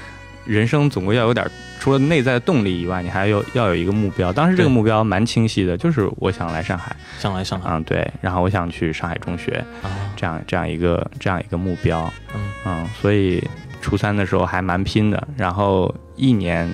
[0.44, 4.30] 人生总归要有点除了内在的动力以外，你还有要有一个目标。
[4.30, 7.70] 当时这个目标蛮清晰的，就是我想来上海，想来上海。
[7.70, 12.40] 嗯，对，然后我想去上海中学，啊，这样这样一个这样一个目标，嗯。
[12.66, 13.42] 嗯，所以
[13.80, 16.68] 初三的时候还蛮拼的，然后一年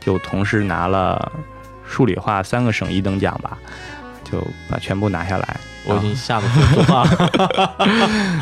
[0.00, 1.30] 就同时拿了
[1.86, 3.56] 数理化三个省一等奖吧，
[4.24, 5.60] 就把全部拿下来。
[5.88, 7.74] 我已经吓得说不出话了。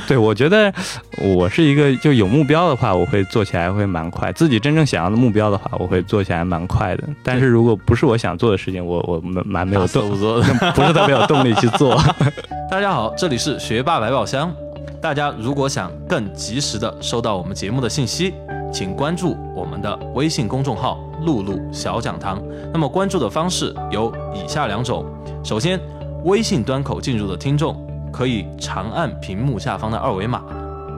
[0.06, 0.72] 对，我觉得
[1.18, 4.32] 我是一个就有目标的话，我会做起来会蛮快。
[4.32, 7.04] 自己真正想要的目标的话，我会做起来蛮快的。
[7.22, 10.46] 但是如果不是我想做的事情，我我蛮蛮没有动，不做的。
[10.74, 11.96] 不是特别有动力去做。
[12.68, 14.52] 大家好，这里是学霸百宝箱。
[15.00, 18.35] 大家如果想更及时的收到我们节目的信息，
[18.72, 22.42] 请关注我们的微信公众号“露露小讲堂”。
[22.72, 25.04] 那么关注的方式有以下两种：
[25.44, 25.78] 首先，
[26.24, 27.76] 微信端口进入的听众
[28.12, 30.42] 可以长按屏幕下方的二维码，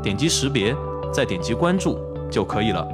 [0.03, 0.75] 点击识别，
[1.13, 1.99] 再点击关注
[2.31, 2.87] 就可以了。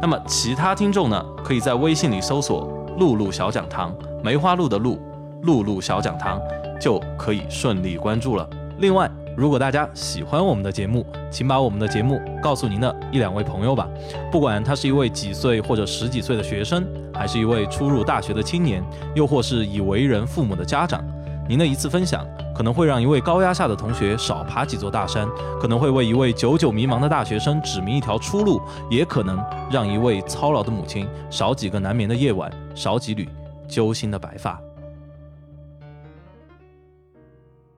[0.00, 4.98] 那么其他听众呢，可以在微信里搜索“露露小讲堂”，梅花鹿的鹿，
[5.42, 6.40] 露露小讲堂，
[6.80, 8.48] 就可以顺利关注了。
[8.78, 13.88] 另外，如果大家喜欢我们的节目，请把我们的节目告诉您的一两位朋友吧。
[14.30, 18.82] 不管他是一位几岁或者十几岁的学生，还是一位初入大学的青年，
[19.14, 21.04] 又或是已为人父母的家长，
[21.48, 25.26] 您的一次分享，可能会让一位高压下的同学少爬几座大山，
[25.58, 33.26] 可能会为一位久久迷茫的大学生指明一条出路，也可能让一位操劳的母亲少几个难眠的夜晚，少几缕
[33.66, 34.60] 揪心的白发。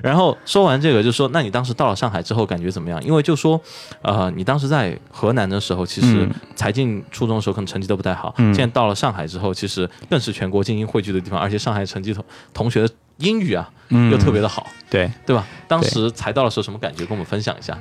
[0.02, 3.02] 然后说完这个，就说那你当时到了上海之后感觉怎么样？
[3.04, 3.60] 因为就说，
[4.02, 15.46] 呃，你当时在河南的时候，其实嗯才进初中的时候可能成绩都不太好，嗯现在到了上海之后，其实更是全国精英汇聚的地方，而且上海成绩同同学的英语啊嗯又特别的好，对，对吧？
[15.68, 17.04] 当时才到的时候什么感觉？
[17.04, 17.76] 跟我们分享一下。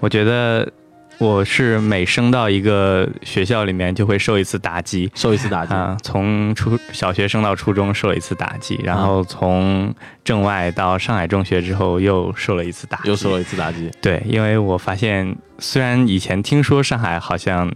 [0.00, 0.70] 我觉得
[1.18, 5.10] 我是每升到一个学校里面就会受一次打击。
[5.16, 13.90] 受一次打击，啊，从初小学升到初中受了一次打击，然啊后从政外到上海中学之后又受了一次打击，又受了一次打击。
[14.00, 17.68] 对，因为我发现虽然以前听说上海好像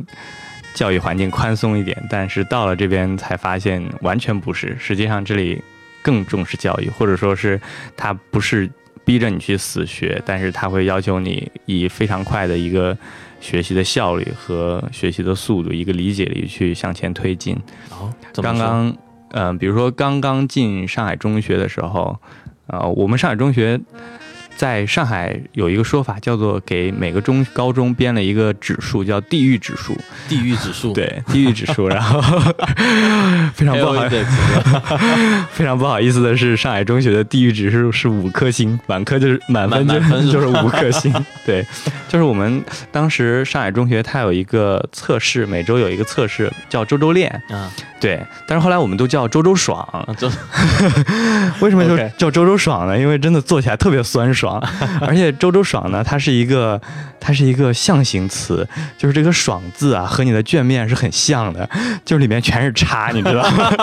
[0.72, 5.60] 教育环境宽松一点，但是到了这边才发现完全不是，实际上这里
[6.00, 7.60] 更重视教育，或者说是
[7.96, 8.70] 它不是
[9.04, 12.96] 逼着你去死学，但是他会要求你以非常快的一个
[13.40, 17.56] 学习的效率和学习的速度，一个理解力去向前推进。
[17.90, 18.96] 哦，刚刚刚，
[19.30, 22.16] 呃，比如说刚刚进上海中学的时候，
[22.68, 23.80] 呃，我们上海中学
[24.56, 29.96] 在上海有一个说法，叫做给每个中高中编了一个指数，叫地域指数。
[30.28, 31.88] 地域指数，对，地域指数。
[31.88, 32.20] 然后
[33.54, 34.30] 非常不好对吧
[35.52, 41.12] 非常不好意思的是，上海中学的地域指数是五颗星，满科就是满分就满满分是 就是五颗星。
[41.44, 41.66] 对，
[42.08, 47.28] 就是我们当时上海中学它有一个测试，每周有一个测试叫周周练。
[47.50, 49.86] 啊对，但是后来我们都叫周周爽。
[51.60, 52.98] 为什么就叫周周爽呢？
[52.98, 54.41] 因为真的做起来特别酸爽，
[55.00, 56.80] 而且周周爽呢，它是一个
[57.20, 61.68] 它是一个象形词，就是这个“爽”字啊，和你的卷面是很像的，
[62.04, 63.70] 就是里面全是叉，你知道吗？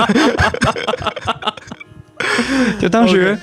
[2.80, 3.38] 就当时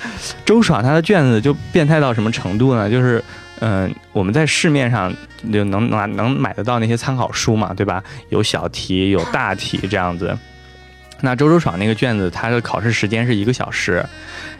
[0.45, 2.89] 周爽他的卷子就变态到什么程度呢？
[2.89, 3.23] 就是。
[3.59, 5.11] 嗯，我们在市面上
[5.51, 8.03] 就能拿能买得到那些参考书嘛，对吧？
[8.29, 10.37] 有小题，有大题这样子。
[11.21, 14.05] 那周周爽那个卷子，它的考试时间是一个小时，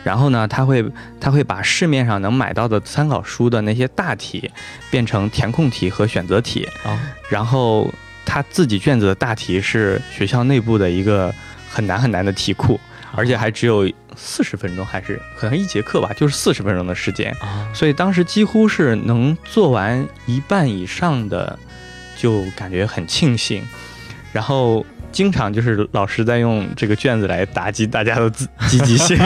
[0.04, 0.84] 然后呢，他会
[1.20, 4.52] 他会把市面上能买到的参考书的那些大题
[4.90, 7.94] 变成填空题和选择题，啊然后
[8.26, 11.32] 他自己卷子的大题是学校内部的一个
[11.70, 12.80] 很难很难的题库，
[13.14, 21.60] 而且还只有四十分钟，还是可能一节课吧，就是四十分钟的时间，啊所以当时几乎是能做完一半以上的，
[22.18, 23.64] 就感觉很庆幸，
[24.34, 24.84] 然后。
[25.12, 29.18] 经常就是老师在用这个卷子来打击大家的自 积极性。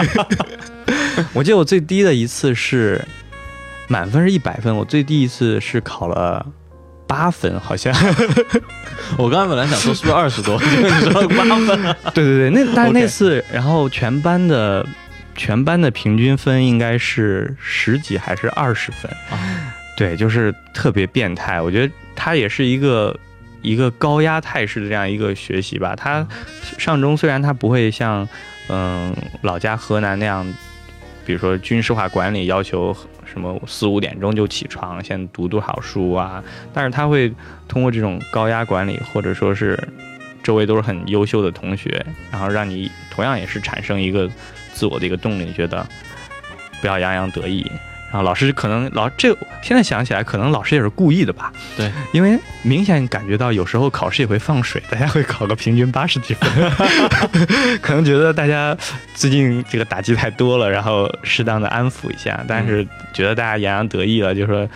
[1.33, 3.03] 我记得我最低的一次是
[3.87, 6.45] 满分是一百分，我最低一次是考了
[7.05, 7.93] 八分，好像。
[9.17, 14.85] 我刚才本来想说是不是二十多，结果你说八分啊，对对对，那但是那次，然后全班的
[15.35, 19.11] 全班的平均分应该是十几还是二十分？
[19.97, 21.61] 对，就是特别变态。
[21.61, 23.13] 我觉得他也是一个
[23.61, 25.95] 一个高压态势的这样一个学习吧。
[25.95, 26.27] 他
[26.77, 28.27] 上中虽然他不会像
[28.69, 30.45] 嗯老家河南那样，
[31.25, 32.95] 比如说军事化管理要求
[33.25, 36.43] 什么四五点钟就起床，先读读好书啊，
[36.73, 37.33] 但是他会
[37.67, 39.77] 通过这种高压管理，或者说是
[40.43, 44.29] 周围都是很优秀的同学，然后让你同样也是产生一个
[44.73, 45.87] 自我的一个动力，觉得
[46.81, 47.65] 不要洋洋得意。
[48.11, 51.51] 然后老师可能老这现在想起来，可能老师也是故意的吧？
[51.77, 56.49] 对，因为明显感觉到有时候考试也会放水，大家会考个平均八十几分，
[57.81, 58.77] 可能觉得大家
[59.15, 64.67] 最近这个打击太多了，然后适当的安抚一下，但是觉得大家洋洋得意了，就说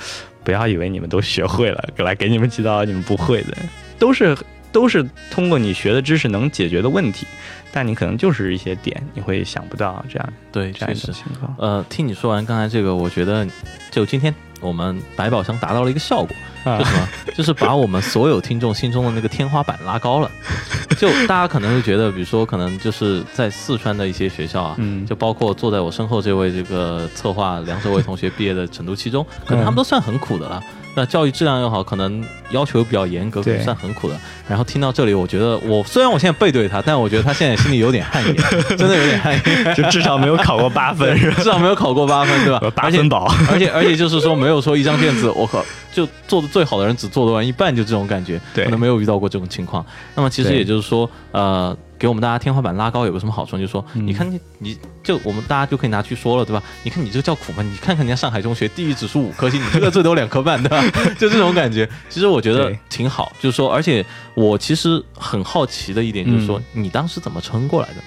[0.43, 3.57] 不要以为你们都学会了，来给你们几道你们不会的，
[3.99, 4.37] 都是
[4.75, 7.25] 都是通过你学的知识能解决的问题，
[7.71, 11.23] 但你可能就是一些点你会想不到这样对，这样确实一种。
[11.23, 11.55] 情况。
[11.57, 13.47] 呃，听你说完刚才这个，我觉得
[13.89, 16.35] 就今天我们百宝箱达到了一个效果，
[16.69, 17.07] 啊就什么，
[17.37, 20.29] 就是把我们所有听众心中的那个天花板拉高了。
[20.99, 30.61] 就大家可能会觉得，比如说可能就是在四川的一些学校啊，嗯就包括坐在我身后这位这个策划梁哲伟同学毕业的成都七中，可能他们都算很苦的了。
[30.95, 34.17] 那教育质量又好，可能要求比较严格，可能算很苦的。
[34.47, 38.35] 然后听到这里，我觉得我虽然我现在背对他，但我觉得他现在心里有点汗颜，
[38.77, 39.75] 真的有点汗颜。
[39.75, 41.37] 就至少没有考过八分是吧？
[41.37, 42.71] 至少没有考过八分，对吧？
[42.75, 43.25] 八而且分宝。
[43.51, 49.85] 而且而且就是说，没有说一张卷子，我靠，就做的最好的人只做得完一半，就这种感觉，对可能没有遇到过这种情况。
[50.15, 53.57] 那么其实也就是说，呃，给我们大家天花板拉高有个什么好处？
[53.57, 56.61] 就是说，嗯你看你你就我们大家就可以拿去说了，对吧？
[56.83, 57.63] 你看你这个叫苦吗？
[57.63, 60.83] 你看看人家上海中学地狱指数五颗星，你这个最多两颗半，对吧？
[61.17, 63.31] 就这种感觉，其实我觉得挺好。
[63.39, 68.01] 就是说，而且我其实很好奇的一点就是说，嗯你当时怎么撑过来的呢？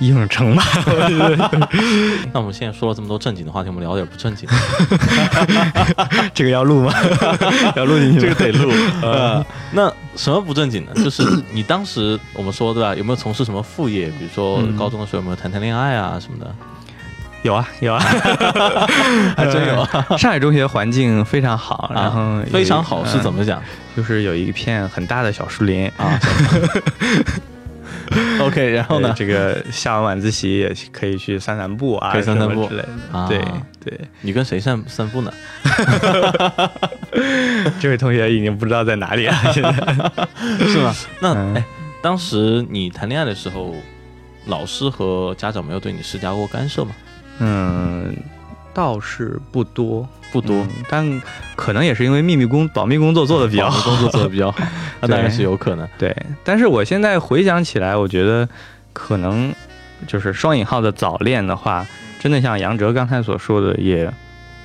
[0.00, 0.62] 应承吧。
[2.32, 4.48] 那我们现在说了这么多正经的话题，我们聊点不正经。
[6.34, 6.92] 这个要录吗？
[7.76, 8.20] 要录进去？
[8.20, 8.70] 这个得录。
[9.02, 10.94] 呃，那什么不正经的？
[11.02, 11.22] 就是
[11.52, 12.94] 你当时我们说对吧？
[12.94, 14.06] 有没有从事什么副业？
[14.18, 16.54] 比如说高中的时候有没有谈谈恋爱啊什么的？
[17.42, 18.00] 有啊有啊，
[19.36, 19.80] 还真有。
[19.80, 23.62] 啊上海中学环境非常好，然后非常好是怎么讲？
[23.96, 26.18] 就是有一片很大的小树林啊。
[28.40, 29.12] OK，然后呢？
[29.16, 33.28] 这个下完晚自习也可以去散散步啊，可以散散步之类的。
[33.28, 33.38] 对
[33.84, 35.32] 对，你跟谁散散步呢？
[37.80, 39.72] 这位同学已经不知道在哪里了，现在
[40.66, 40.94] 是吗？
[41.20, 41.64] 那哎，
[42.02, 43.74] 当时你谈恋爱的时候，
[44.46, 46.92] 老师和家长没有对你施加过干涉吗？
[47.38, 48.14] 嗯，
[48.72, 50.08] 倒是不多。
[50.32, 51.22] 不多，但
[51.54, 54.58] 可能也是因为秘密工保密工作做的比较好，工作做的比较好，
[55.00, 55.88] 那当然是有可能。
[55.96, 56.14] 对，
[56.44, 58.48] 但是我现在回想起来，我觉得
[58.92, 59.54] 可能
[60.06, 61.86] 就是双引号的早恋的话，
[62.18, 64.12] 真的像杨哲刚才所说的，也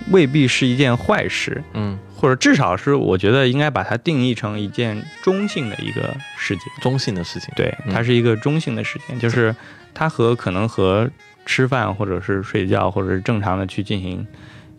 [0.09, 1.64] 未必是一件坏事。
[1.74, 7.49] 嗯，或者至少是我觉得应该把它定义成一件中性的一个事情，中性的事情。
[7.55, 9.55] 对，它是一个中性的事情，就是
[9.93, 11.09] 它和可能和
[11.45, 14.26] 吃饭或者是睡觉或者是正常的去进行。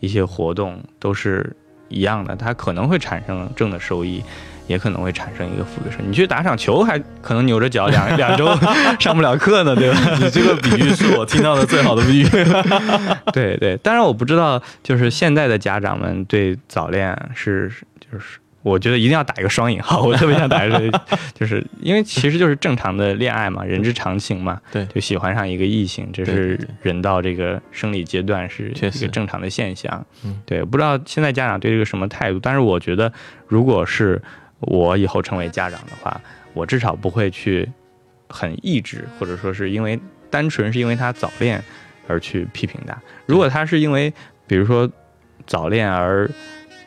[0.03, 1.55] 一些活动都是
[1.89, 4.21] 一样的，它可能会产生正的收益，
[4.67, 6.07] 也可能会产生一个负的收益。
[6.09, 8.49] 你去打场球，还可能扭着脚两两周
[8.99, 9.99] 上不了课呢，对吧？
[10.19, 12.27] 你这个比喻是我听到的最好的比喻。
[13.33, 18.41] 对对，当然我不知道，就是现在的家长们对早恋是就是。
[18.63, 21.01] 我觉得一定要打一个双引 号，我特别想打一个，
[21.35, 30.05] 就是因为其实就是正常的恋爱嘛，人之常情嘛，对，就喜欢上一个异性，这是人到这个生理阶段是一个正常的现象。
[30.25, 33.13] 嗯，对，不知道现在家长对这个什么态度，但是我觉得，
[33.49, 34.21] 如果是
[34.61, 36.21] 我以后成为家长的话，
[36.55, 37.69] 我至少不会去
[38.29, 39.99] 很抑制，或者说是因为
[40.31, 41.63] 单纯是因为他早恋
[42.07, 42.97] 而去批评他。
[43.27, 44.13] 如果他是因为
[44.47, 44.89] 比如说
[45.47, 46.31] 早恋而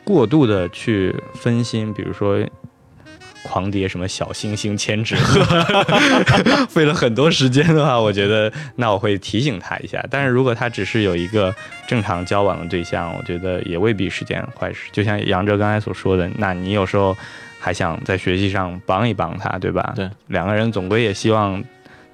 [0.06, 2.38] 过度的去分心，比如说
[3.42, 5.44] 狂叠什么小星星、千纸鹤，
[6.70, 10.00] 费了很多时间的话，我觉得那我会提醒他一下。
[10.08, 11.52] 但是如果他只是有一个
[11.88, 14.88] 正常交往的对象，我觉得也未必是件坏事。
[14.92, 17.16] 就像杨哲刚才所说的，那你有时候
[17.58, 19.92] 还想在学习上帮一帮他，对吧？
[19.96, 21.62] 对，两个人总归也希望。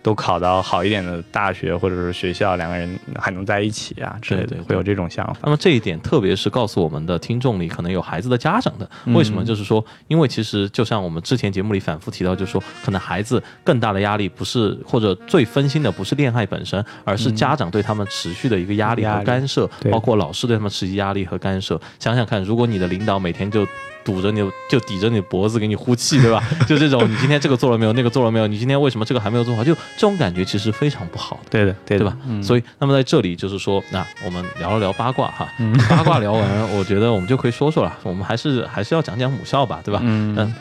[0.03, 5.41] 都考到好一点的大学或者是学校，两个人还能在一起啊之类的，会有这种想法。
[5.45, 9.45] 那么这一点，特别是告诉我们的听众里可能有孩子的家长的，为什么？
[9.45, 21.81] 就是说，因为其实就像我们之前节目里反复提到，就是说，可能孩子更大的压力不是或者最分心的不是恋爱本身，而是家长对他们持续的一个压力和干涉，包括老师对他们持续压力和干涉。
[21.99, 23.67] 想想看，如果你的领导每天就
[24.05, 26.43] 堵着你就抵着你脖子给你呼气，对吧？
[26.67, 27.93] 就这种，你今天这个做了没有？
[27.93, 28.47] 那个做了没有？
[28.47, 29.63] 你今天为什么这个还没有做好？
[29.63, 31.51] 就这种感觉其实非常不好的。
[31.51, 32.17] 对的，对对吧？
[32.43, 35.49] 所以，那么在这里就是说，那我们聊了聊八卦哈，
[35.89, 37.97] 八卦聊完，我觉得我们就可以说说了。
[38.03, 40.01] 我们还是还是要讲讲母校吧，对吧？
[40.03, 40.55] 嗯。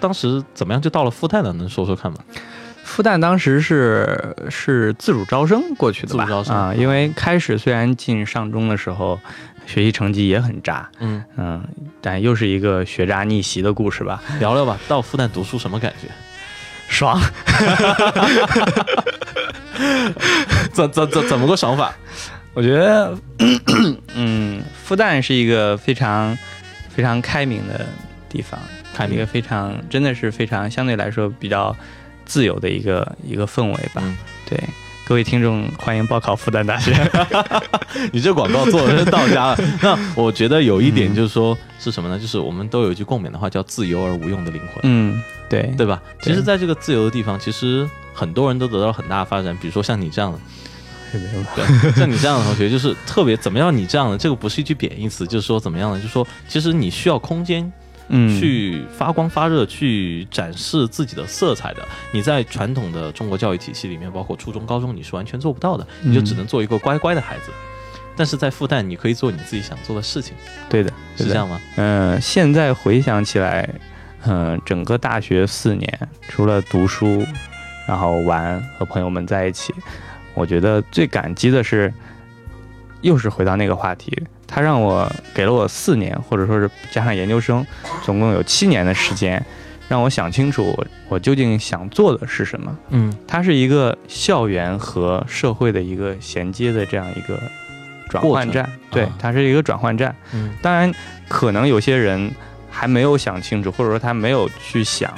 [0.00, 1.52] 当时怎么样就到了复旦了？
[1.54, 2.18] 能说说看吗？
[2.84, 6.24] 复旦当时是是自主招生过去的吧？
[6.24, 9.18] 自主招生啊，因为开始虽然进上中的时候。
[9.66, 11.62] 学习成绩也很渣，嗯嗯，
[12.00, 14.22] 但又是一个学渣逆袭的故事吧？
[14.38, 16.08] 聊聊吧，到复旦读书什么感觉？
[16.88, 17.18] 爽！
[20.72, 21.94] 怎怎怎怎么个爽法？
[22.52, 23.16] 我觉得，
[24.14, 26.36] 嗯，复旦是一个非常
[26.88, 27.86] 非常开明的
[28.28, 28.60] 地方，
[28.94, 31.74] 看一个非常真的是非常相对来说比较
[32.24, 34.02] 自由的一个一个氛围吧？
[34.48, 34.58] 对。
[35.06, 36.92] 各位听众，欢迎报考复旦大学。
[38.10, 39.58] 你这广告做的是到家了。
[39.82, 42.18] 那我觉得有一点就是说，是什么呢？
[42.18, 44.80] 就是我们都有一句共勉的话，叫“自由而无用的灵魂”。
[44.84, 46.02] 嗯，对，对吧？
[46.22, 49.54] 其实，在这个自由的地方，其实很多人都得到了很大的发展。
[49.60, 50.38] 比如说像你这样的，
[51.12, 53.76] 对，像你这样的同学，就是特别怎么样？
[53.76, 55.98] 你这样的，这个不是一句贬义词，就是说怎么样呢？
[55.98, 57.70] 就是说，其实你需要空间。
[58.08, 61.82] 嗯，去发光发热，去展示自己的色彩的，
[62.12, 67.50] 你在传统的中国教育体系里面，包括初中、高中，你是完全做不到的，你就只能做一个乖乖的孩子。
[68.16, 70.34] 但是在复旦，你可以做你自己想做的事情。
[70.68, 71.60] 对的，是这样吗？
[71.76, 73.68] 嗯，现在回想起来，
[74.24, 77.26] 嗯，整个大学四年，除了读书，
[77.88, 79.74] 然后玩，和朋友们在一起，
[80.34, 81.92] 我觉得最感激的是，
[83.00, 84.16] 又是回到那个话题。
[84.54, 87.66] 他让我给了我四年，或者说是加上研究生，
[88.04, 89.44] 总共有七年的时间，
[89.88, 92.78] 让我想清楚我我究竟想做的是什么。
[92.90, 97.36] 嗯，它是一个校园和社会的一个衔接的这样一个
[98.08, 98.70] 转换站。
[98.92, 100.14] 对，它是一个转换站。
[100.32, 100.94] 嗯，当然，
[101.26, 102.30] 可能有些人
[102.70, 105.12] 还没有想清楚，或者说他没有去想，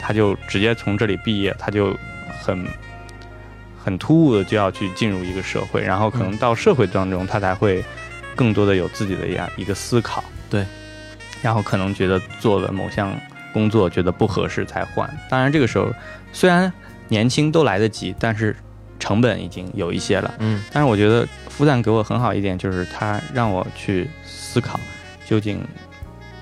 [0.00, 1.96] 他就直接从这里毕业，他就
[2.42, 2.66] 很
[3.84, 7.84] 很突兀的就要去进入一个社会，然后可能到社会当中，他才会
[8.40, 10.24] 更多的有自己的呀一个思考。
[10.48, 10.64] 对，
[11.42, 13.14] 然后可能觉得做了某项
[13.52, 15.06] 工作觉得不合适才换。
[15.28, 15.92] 当然这个时候
[16.32, 16.72] 虽然
[17.08, 18.56] 年轻都来得及，但是
[18.98, 20.34] 成本已经有一些了。
[20.38, 24.80] 嗯但是我觉得复旦给我很好一点，就是它让我去思考，
[25.26, 25.62] 究竟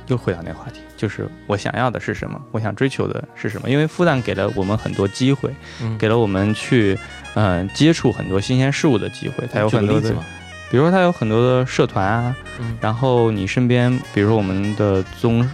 [0.07, 3.68] 又回到那个话题，就是我想要的是什么，我想追求的是什么。
[3.68, 6.96] 因为复旦给了我们很多机会，嗯，给了我们去
[7.34, 10.24] 嗯、呃接触很多新鲜事物的机会，它有很多例子嘛，
[10.71, 15.49] 比如说它有很多的社团啊，嗯，然后你身边，比如说我们的综，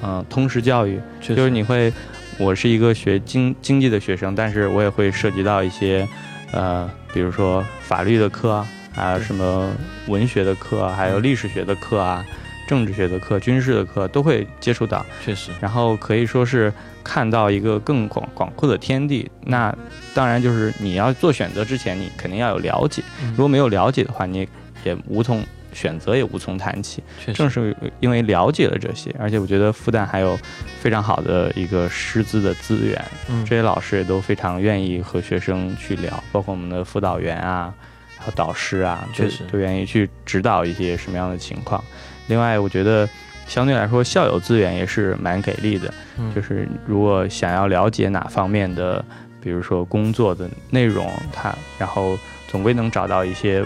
[0.00, 1.92] 呃，通识教育，就是你会，
[2.38, 6.06] 我是一个学经经济的学生，但是我也会涉及到一些，
[6.52, 9.70] 呃，比如说法律的课啊，还有什么
[10.06, 12.24] 文学的课啊，还有历史学的课啊，
[12.68, 19.30] 政治学的课、军事的课都会接触到，确实，然后可以说是看到一个更广广阔的天地。
[19.42, 19.74] 那
[20.14, 24.46] 当然就是你要做选择之前，你肯定要有了解，嗯如果没有了解的话，你
[24.84, 27.02] 也无从选择，也无从谈起。
[27.34, 30.38] 正是因为了解了这些，而且我觉得复旦还有
[30.80, 37.72] 非常好的一个师资的资源，嗯这些老师也都非常愿意和学生去聊，包括我们的辅导员啊，
[38.18, 41.82] 还有导师啊，都确实都愿意去指导一些什么样的情况。
[42.26, 43.08] 另外，我觉得
[43.50, 46.32] 相对来说校友资源也是蛮给力的，嗯。
[46.32, 49.04] 就是如果想要了解哪方面的，
[49.42, 52.16] 比如说工作的内容，他然后
[52.48, 53.64] 总归能找到一些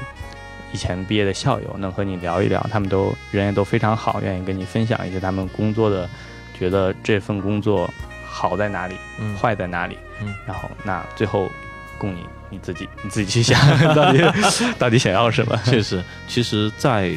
[0.72, 6.08] 以前毕业的校友，能和你聊一聊，他们都人也都非常好，愿意跟你分享一些他们工作的，
[6.58, 7.88] 觉得这份工作
[8.26, 11.48] 好在哪里，嗯坏在哪里，嗯，然后那最后
[11.98, 13.60] 供你你自己你自己去想
[13.94, 14.18] 到底
[14.78, 17.14] 到底想要什么，确实，其实，在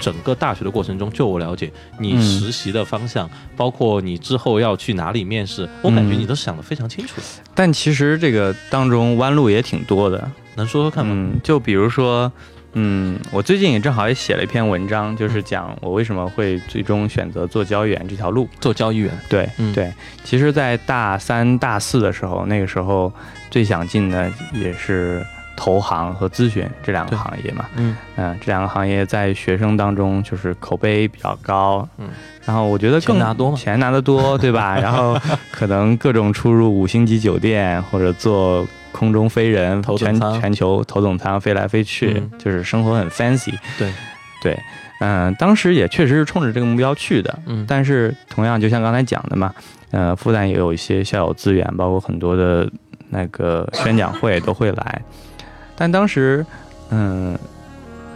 [0.00, 2.22] 整个大学的过程中，就我了解，你嗯。
[2.22, 7.16] 实习的方向，包括你之后要去哪里面试，我感觉嗯你都想得非常清楚。
[7.20, 7.26] 的。
[7.54, 11.12] 但其实这个当中弯路也挺多的，能说说看吗？
[11.14, 12.30] 嗯，就比如说，
[12.74, 18.48] 嗯，我最近也正好也写了一篇文章，就是讲我为什么会最终选择做交易员这条路。
[18.60, 19.72] 做交易员，对，嗯。
[19.74, 19.92] 对，
[20.22, 23.12] 其实，在大三、大四的时候，那个时候
[23.50, 25.24] 最想进的也是
[25.58, 27.66] 投行和咨询这两个行业嘛。
[27.74, 27.96] 嗯。
[28.14, 32.08] 嗯，这两个行业在学生当中就是口碑比较高，嗯，
[32.44, 33.56] 然后我觉得更钱拿多嘛。
[33.56, 34.78] 钱拿得多， 对吧？
[34.78, 35.18] 然后
[35.50, 40.40] 可能各种出入五星级酒店或者坐空中飞人，全头等舱。
[40.40, 42.38] 全球头等舱飞来飞去，嗯。
[42.38, 43.52] 就是生活很 fancy。
[43.76, 43.92] 对。
[44.40, 44.56] 对，
[45.00, 47.64] 嗯、当时也确实是冲着这个目标去的，嗯。
[47.66, 49.52] 但是同样就像刚才讲的嘛，
[49.90, 52.70] 呃，复旦也有一些校友资源，包括很多的
[53.10, 55.02] 那个宣讲会都会来，
[55.78, 56.44] 但当时，
[56.90, 57.38] 嗯、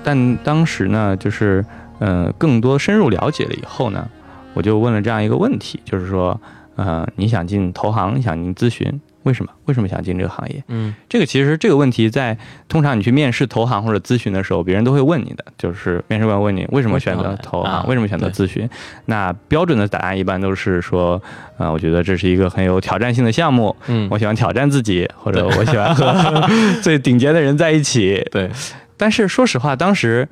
[0.03, 1.65] 但当时呢，就是
[2.01, 4.11] 嗯，更多深入了解了以后呢，
[4.53, 6.39] 我就问了这样一个问题，就是说，
[6.75, 9.53] 呃，你想进投行，想进咨询，为什么？
[9.67, 10.63] 为什么想进这个行业？
[10.69, 12.37] 嗯这个其实这个问题在
[12.69, 18.69] 通常你去面试投行或者咨询的时候，别人都会问你的，就是面试官问你为什么选择投行，啊为什么选择咨询。
[19.07, 21.23] 那标准的答案一般都是说，
[21.59, 26.49] 呃，我觉得这是一个很有挑战性的项目，嗯，我喜欢挑战自己，或者我喜欢和
[26.83, 28.27] 最顶尖的人在一起。
[28.31, 28.51] 对，
[28.97, 30.29] 但是说实话，当时，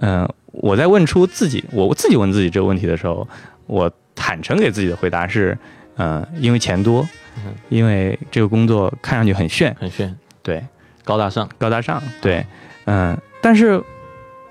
[0.00, 3.26] 嗯、我在问出自己我自己问自己这个问题的时候，
[3.66, 5.56] 我坦诚给自己的回答是，
[5.96, 7.08] 嗯、因为钱多嗯，
[7.68, 10.62] 因为这个工作看上去很炫，很炫，对。
[11.04, 12.46] 高大上，高大上，对，
[12.84, 13.82] 嗯，但是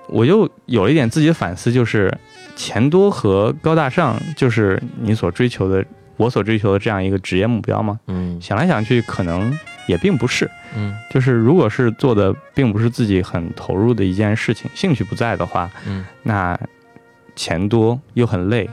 [0.10, 2.14] 我又有一点自己的反思，就是
[2.58, 5.86] 钱多和高大上，就是你所追求的，
[6.18, 7.98] 我所追求的这样一个职业目标吗？
[8.08, 8.38] 嗯。
[8.42, 9.58] 想来想去，可能
[9.88, 10.50] 也并不是。
[10.76, 10.94] 嗯。
[11.10, 16.60] 就是如果是做的并不是自己很投入的一件事情，兴趣不在的话，嗯，那
[17.34, 18.70] 钱多又很累，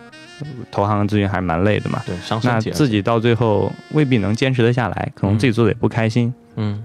[0.71, 2.03] 投行咨询还蛮累的嘛。
[2.07, 6.33] 对，伤那自己到最后未必能坚持得下来，可能自己做的也不开心。
[6.57, 6.83] 嗯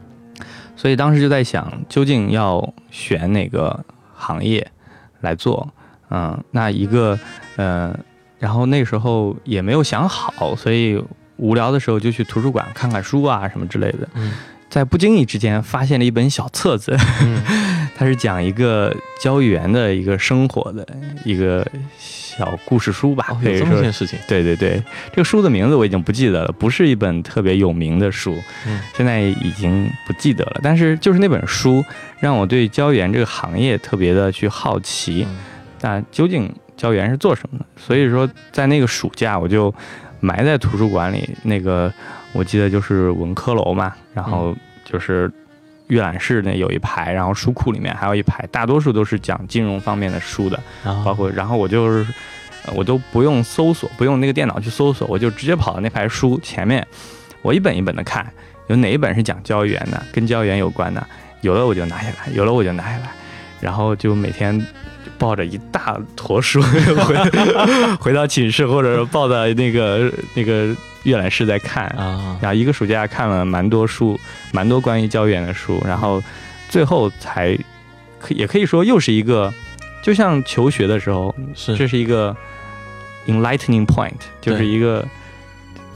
[0.75, 4.65] 所以当时就在想，究竟要选哪个行业
[5.21, 5.71] 来做？
[6.09, 7.17] 嗯，那一个，
[7.55, 7.97] 呃，
[8.39, 11.01] 然后那时候也没有想好，所以
[11.37, 14.09] 无聊的时候就去图书馆看看书啊什么之类的。
[14.15, 14.33] 嗯
[14.69, 17.39] 在不经意之间发现了一本小册子，嗯
[17.95, 18.91] 它是讲一个
[19.21, 20.83] 交易员的一个生活的
[21.23, 21.63] 一个
[22.37, 23.93] 小故事书吧，哦，可以说有这么件。
[23.93, 24.81] 事情，对对对，
[25.11, 28.35] 这个书的名字我已经不记得了，不是一本特别有名的书，
[28.67, 30.59] 嗯现在已经不记得了。
[30.63, 31.83] 但是就是那本书
[32.19, 35.37] 让我对胶原这个行业特别的去好奇，嗯
[35.81, 37.65] 那究竟胶原是做什么的？
[37.77, 39.73] 所以说在那个暑假我就
[40.19, 41.93] 埋在图书馆里，那个
[42.31, 45.31] 我记得就是文科楼嘛，然后就是。
[45.93, 50.59] 阅览室那有一排，然后书库里面还有一排，大多数都是讲金融方面的书的，
[51.05, 52.05] 包括然后我就是
[52.65, 56.85] 呃我都不用搜索，不用那个电脑去搜索，我就直接跑到那排书前面，
[57.43, 58.25] 我一本一本的看，
[58.67, 61.05] 有哪一本是讲交易员的，跟交易员有关的，
[61.41, 63.11] 有了我就拿下来，有了我就拿下来，
[63.61, 64.65] 然后就每天
[65.19, 66.61] 抱着一大坨书
[67.05, 67.15] 回
[68.01, 71.85] 回到寝室，或者是抱在那个那个阅览室在看。
[71.89, 74.19] 啊，然后一个暑假看了蛮多书，
[74.51, 76.21] 蛮多关于交易员的书，然后
[76.69, 77.57] 最后才
[78.19, 79.53] 可也可以说又是一个，
[80.03, 81.75] 就像求学的时候，是。
[81.77, 82.35] 这是一个
[83.27, 85.05] enlightening point，就是一个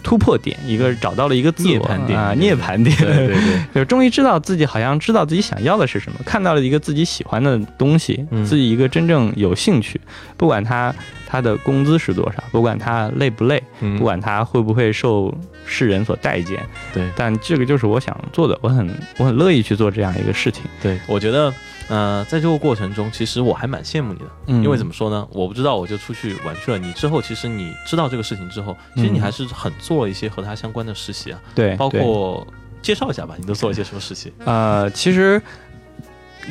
[0.04, 8.46] 突破点，一个找到了一个自我涅槃点啊，涅槃点，对对对， 就终于知道自己好像知道自己想要的是什么，看到了一个自己喜欢的东西，嗯。
[8.46, 10.00] 自己一个真正有兴趣，
[10.38, 10.94] 不管他
[11.28, 13.98] 他的工资是多少，不管他累不累，嗯。
[13.98, 15.34] 不管他会不会受
[15.68, 20.64] 世人所待见，对但这个就是我想做的，我很我很乐意去做这样一个事情。
[20.82, 21.54] 对，我觉得
[21.90, 25.28] 呃，在这个过程中，其实我还蛮羡慕你的，嗯因为怎么说呢？
[25.32, 26.78] 我不知道，我就出去玩去了。
[26.78, 32.48] 你之后，其实你知道这个事情之后，其实你嗯还是很做了一些和他相关的实习啊，对，包括
[32.82, 34.32] 介绍一下吧，你都做了一些什么实习？
[34.46, 35.42] 呃，其实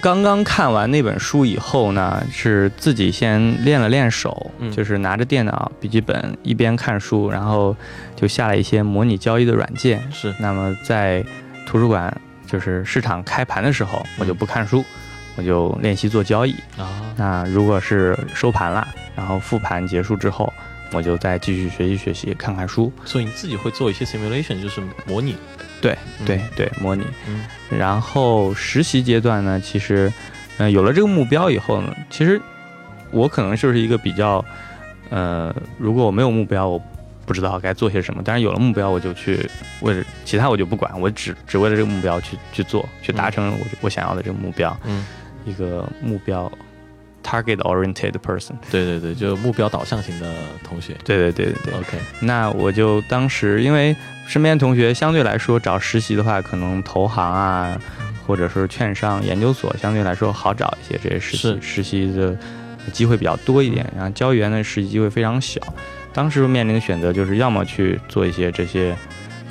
[0.02, 7.74] 刚刚看完那本书以后呢，是自己先练了练手，嗯就是拿着电脑、笔记本一边看书，然后
[8.14, 10.00] 就下了一些模拟交易的软件。
[10.12, 11.24] 是那么在
[11.66, 12.14] 图书馆
[12.46, 14.84] 就是市场开盘的时候，我就不看书，
[15.36, 16.52] 我就练习做交易。
[16.76, 18.86] 啊，那如果是收盘了，
[19.16, 20.52] 然后复盘结束之后，
[20.92, 22.92] 我就再继续学习学习，看看书。
[23.04, 25.36] 所以你自己会做一些 simulation，就是模拟。
[25.86, 27.04] 对嗯对对，模拟。
[27.28, 30.12] 嗯然后实习阶段呢，其实，
[30.58, 32.40] 呃，有了这个目标以后呢，其实
[33.10, 34.44] 我可能就是一个比较，
[35.10, 36.80] 呃，如果我没有目标，我
[37.24, 38.22] 不知道该做些什么。
[38.24, 39.48] 但是有了目标，我就去
[39.80, 45.04] 为了其他我就不管，我只只为了这个目标去去做，去达成我我想要的这个目标，嗯，
[45.44, 46.50] 一个目标
[47.26, 48.52] target oriented person。
[48.70, 50.94] 对对对，就目标导向型的同学。
[51.04, 51.74] 对对对对对。
[51.74, 53.94] OK，那我就当时因为
[54.28, 57.76] 身边同学相对来说找实习的话，可能投行啊，
[58.26, 62.36] 或者是券商、研究所相对来说好找一些，这些实习实习的
[62.92, 63.84] 机会比较多一点。
[63.96, 65.60] 然后交易员的实习机会非常小，
[66.12, 68.96] 当时面临的选择就是要么去做一些这些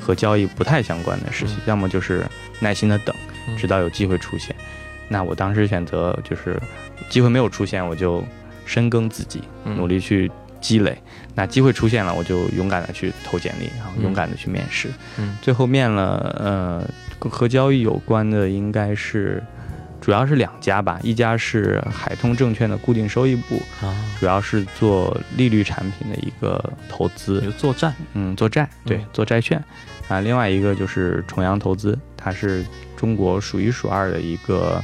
[0.00, 2.24] 和交易不太相关的实习，嗯要么就是
[2.60, 3.14] 耐心的等，
[3.48, 4.54] 嗯直到有机会出现。
[5.08, 6.60] 那我当时选择就是
[7.08, 8.24] 机会没有出现，我就
[8.64, 10.30] 深耕自己，嗯努力去
[10.60, 10.96] 积累。
[11.34, 14.88] 那机会出现了，我就勇敢的去投简历，然后嗯勇敢的去面试。
[15.18, 19.42] 嗯最后面了，呃，跟和交易有关的应该是
[20.00, 27.92] 主要是两家吧，一家是海通证券的固定收益部，啊，主要是做利率产品的一个投资，有做债。
[28.14, 29.62] 嗯，做债，对嗯，做债券。
[30.08, 32.64] 啊，另外一个就是重阳投资，它是
[32.96, 34.82] 中国数一数二的一个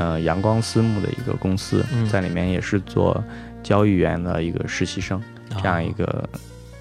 [0.00, 2.08] 呃阳光私募的一个公司，嗯。
[2.08, 3.22] 在里面也是做
[3.62, 6.28] 交易员的一个实习生，这样一啊，个、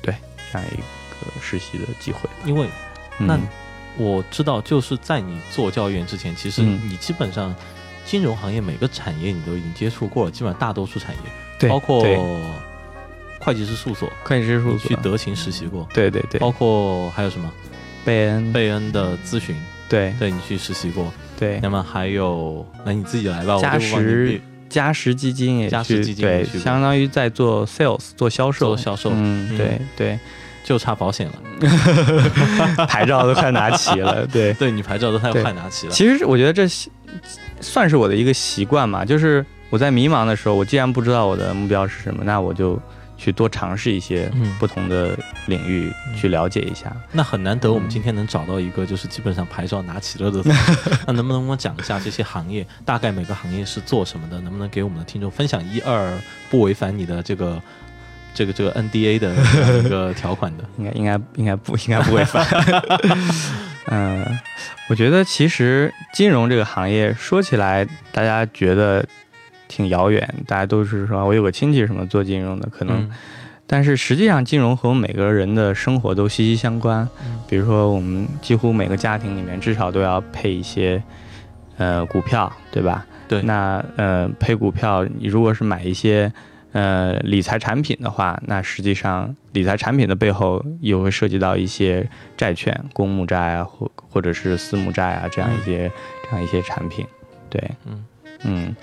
[0.01, 0.15] 对
[0.51, 2.21] 这样一个实习的机会。
[2.45, 2.67] 因为
[3.19, 3.37] 嗯、那
[3.97, 6.79] 我知道，就是在你做教育员之前，其实嗯。
[6.89, 7.53] 你基本上
[8.05, 11.21] 金融行业每个产业你都已经接触过了，基本上大多数产业，
[11.59, 12.01] 对包括
[13.41, 14.89] 会计师事务所，会计师事务所。
[14.89, 17.51] 去德勤实习过，对对对，包括还有什么？
[18.05, 18.53] 贝恩。
[18.53, 19.55] 贝恩的咨询，
[19.89, 20.13] 对。
[20.19, 21.11] 对你去实习过。
[21.37, 21.59] 对。
[21.61, 28.67] 那么还有，那你自己来吧，我嘉就不帮你实背嘉实基金也嘉实去基金对，相当于在做 sales 做销售。
[28.67, 29.09] 做销售。
[29.11, 29.57] 嗯，嗯。
[29.57, 30.19] 对对，
[30.63, 31.33] 就差保险了。
[32.85, 34.53] 牌照都快拿齐了， 对。
[34.53, 35.41] 对你牌照都太对。
[35.41, 35.91] 快拿齐了。
[35.91, 36.67] 其实我觉得这
[37.59, 42.79] 算是我的一个习惯嘛，就是我在迷茫的时候，我既然不知道我的目标是什么，那我就
[43.19, 45.15] 去多尝试一些嗯不同的
[45.47, 46.95] 领域，去了解一下。
[47.11, 50.41] 那很难得，我们嗯今天能找到一个就是基本上牌照拿齐了的。
[51.05, 54.39] 那能不能跟我讲一下这些行业，大概每个行业是做什么的？
[54.41, 56.17] 能不能给我们的听众分享一二
[56.49, 57.61] 不违反你的这个
[58.33, 59.35] 这个这个 NDA 的
[59.83, 60.63] 一个条款的？
[60.77, 62.45] 应该应该应该不应该不会犯。
[63.91, 64.39] 嗯，
[64.87, 69.05] 我觉得其实金融这个行业说起来，大家觉得
[69.69, 73.11] 挺遥远，大家都是说我有个亲戚什么做金融的，可能，嗯
[73.71, 77.07] 但是实际上金融和我们每个人的生活都息息相关。
[77.23, 81.01] 嗯比如说，我们几乎每个家庭里面至少都要配一些
[81.77, 83.05] 呃股票，对吧？
[83.27, 86.33] 对，那呃配股票，你如果是买一些
[86.71, 95.91] 呃理财产品的话，那实际上理财产品的背后又会涉及到一些债券、公募债啊，或或者是私募债啊这样一些、
[96.27, 97.05] 这样一些产品。
[97.51, 98.05] 对，嗯
[98.43, 98.75] 嗯，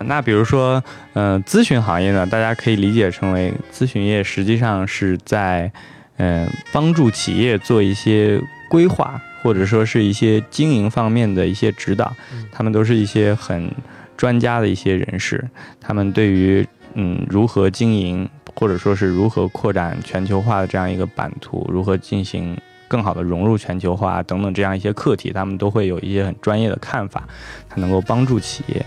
[0.00, 0.82] 那比如说
[1.12, 5.70] 呃咨询行业呢，大家可以理解成为咨询业实际上是在
[6.16, 12.14] 嗯、呃帮助企业做一些规划，或者说是一些经营方面的一些指导。
[12.32, 13.70] 嗯他们都是一些很
[14.16, 15.42] 专家的一些人士，
[15.80, 27.24] 他们对于嗯如何经营，或者说是如何扩展全球化的这样一个版图，如何进行更好的融入全球化等等这样一些课题，他们都会有一些很专业的看法，
[27.68, 28.86] 它能够帮助企业，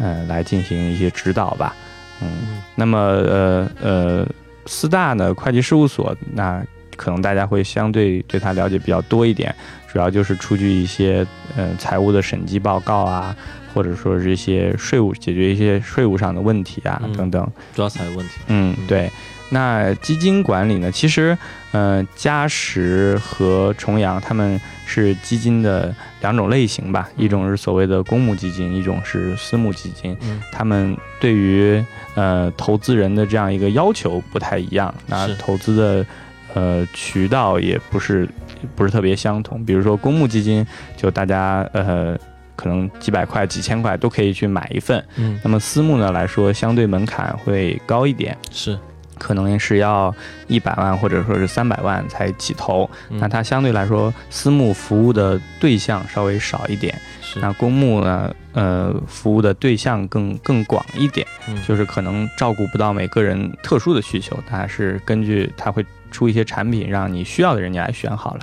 [0.00, 1.74] 呃，来进行一些指导吧。
[2.20, 4.26] 嗯，那么呃呃，
[4.66, 6.62] 四大呢会计事务所，那
[6.96, 9.54] 可能大家会相对对它了解比较多一点，
[9.86, 11.24] 主要就是出具一些
[11.56, 13.36] 呃财务的审计报告啊，
[13.72, 17.48] 或者说是一些税务解决一些税务上的问题啊嗯等等。
[17.74, 18.34] 主要财务问题。
[18.48, 19.10] 嗯，对。
[19.50, 20.92] 那基金管理呢？
[20.92, 21.36] 其实，
[21.72, 30.16] 呃，嘉实和重阳他们是基金的两种类型吧，一种是所谓的公募基金，一种是私募基金。
[30.22, 31.82] 嗯他们对于
[32.14, 36.06] 呃投资人的这样一个要求不太一样，那投资的
[36.54, 38.28] 呃渠道也不是
[38.76, 39.64] 不是特别相同。
[39.64, 42.18] 比如说公募基金，就大家呃
[42.54, 45.02] 可能几百块、几千块都可以去买一份。
[45.16, 48.78] 嗯，那么私募呢来说，相对门槛会高一点，是。
[49.18, 50.14] 可能是要
[50.46, 52.88] 一百万或者说是三百万才起投。
[53.10, 56.98] 嗯那它相对来说，私募服务的对象稍微少一点。
[57.40, 68.40] 那公募呢，呃，服务的对象更更广一点，嗯就是可能照顾不到每个人特殊的需求，它是根据它会出一些产品，让你需要的人你来选好了。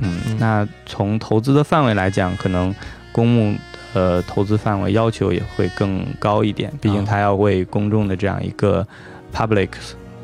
[0.00, 2.74] 嗯嗯，那从投资的范围来讲，可能
[3.10, 3.54] 公募
[3.94, 8.86] 呃投资范围要求也会更高一点，毕竟啊它要为公众的这样一个
[9.34, 9.70] public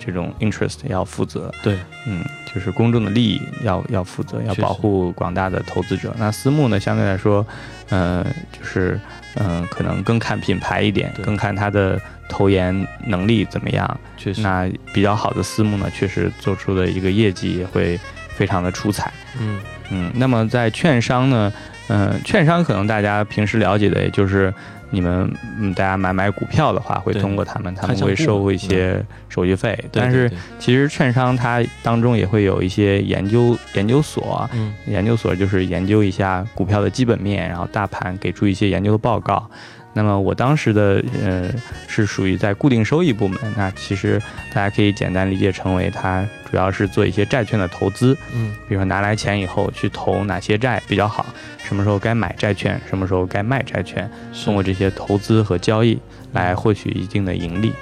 [0.07, 1.52] 这种 interest 要负责。
[1.62, 1.76] 对，
[2.07, 6.14] 嗯，就是公众的利益要要负责，要保护广大的投资者。
[6.16, 7.44] 那私募呢，相对来说，
[7.88, 8.98] 呃，就是
[9.34, 14.00] 嗯、呃可能更看品牌一点，对更看它的投研能力怎么样。
[14.16, 14.40] 确实。
[14.40, 17.98] 那比较好的私募呢，确实做出的一个业绩也会
[18.28, 19.12] 非常的出彩。
[19.40, 21.52] 嗯嗯，那么在券商呢，
[21.88, 24.52] 嗯、券商可能大家平时了解的也就是
[24.91, 29.76] 你们嗯，大家买买股票的话，会通过他们，他们会收一些手续费。
[29.91, 39.51] 对但是其实券商它当中也会有一些研究研究所，嗯研究所就是研究一下股票的基本面，然后大盘给出一些研究的报告。
[39.97, 41.51] 那么我当时的呃
[41.88, 44.20] 是属于在固定收益部门，那其实
[44.53, 48.55] 大家可以简单理解成为它主要是做一些债券的投资，嗯。
[48.68, 51.24] 比如说拿来钱以后去投哪些债比较好，
[51.64, 54.11] 什么时候该买债券，什么时候该卖债券，
[54.44, 55.99] 通过这些投资和交易
[56.32, 57.74] 来获取一定的盈利，嗯，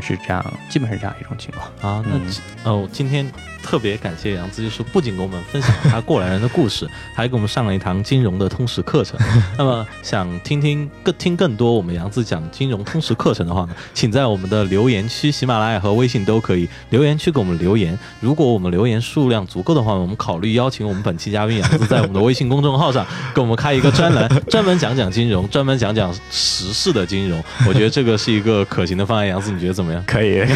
[0.00, 1.94] 是这样，基本是这样一种情况。
[1.94, 3.30] 啊，那哦，今天
[3.62, 9.18] 特别感谢杨子，就是不仅给我们分享了他过来人的故事， 还给我们上了一堂金融的通识课程。
[9.58, 17.98] 那么想听听更听更多我们杨子讲金融通识课程的话呢，请在我们的留言区，喜马拉雅和微信都可以留言区给我们留言。
[18.20, 27.42] 如果我们留言数量足够的话，我们考虑邀请我们本期嘉宾杨子在我们的微信公众号上给我们开一个专栏，专门讲讲金融，专门讲讲时事的金融。
[27.66, 29.26] 我觉得这个是一个可行的方案。
[29.26, 30.02] 杨子，你觉得怎么样？
[30.06, 30.42] 可以，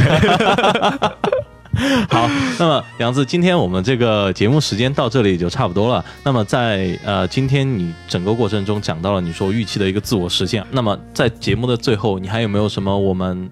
[2.10, 6.04] 好，那么杨子，今天我们这个节目时间到这里就差不多了。
[6.24, 13.48] 那么在呃今天你整个过程中讲到了你说预期的一个自我实现，那么在节目的最后，你还有没有什么我们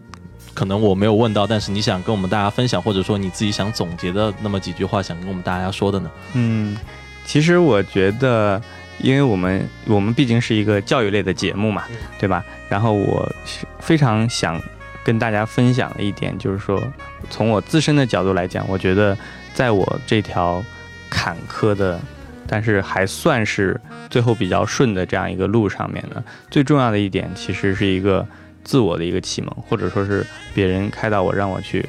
[0.52, 6.10] 可能我没有问到，但是你想跟我们大家分享，或者说你自己想总结的那么几句话，想跟我们大家说的呢？
[6.34, 6.76] 嗯，
[7.24, 8.60] 其实我觉得，
[8.98, 12.44] 因为我们我们毕竟是一个教育类的节目嘛，嗯对吧？
[12.68, 14.60] 然后我是非常想
[15.04, 16.82] 跟大家分享了一点，就是说，
[17.30, 19.16] 从我自身的角度来讲，我觉得
[19.54, 20.62] 在我这条
[21.08, 21.98] 坎坷的，
[22.46, 23.80] 但是还算是
[24.10, 28.26] 最后比较顺的这样一个路上面呢，最重要的一点其实是一个
[28.64, 31.86] 自我的一个启蒙，或者说是别人开导我，让我去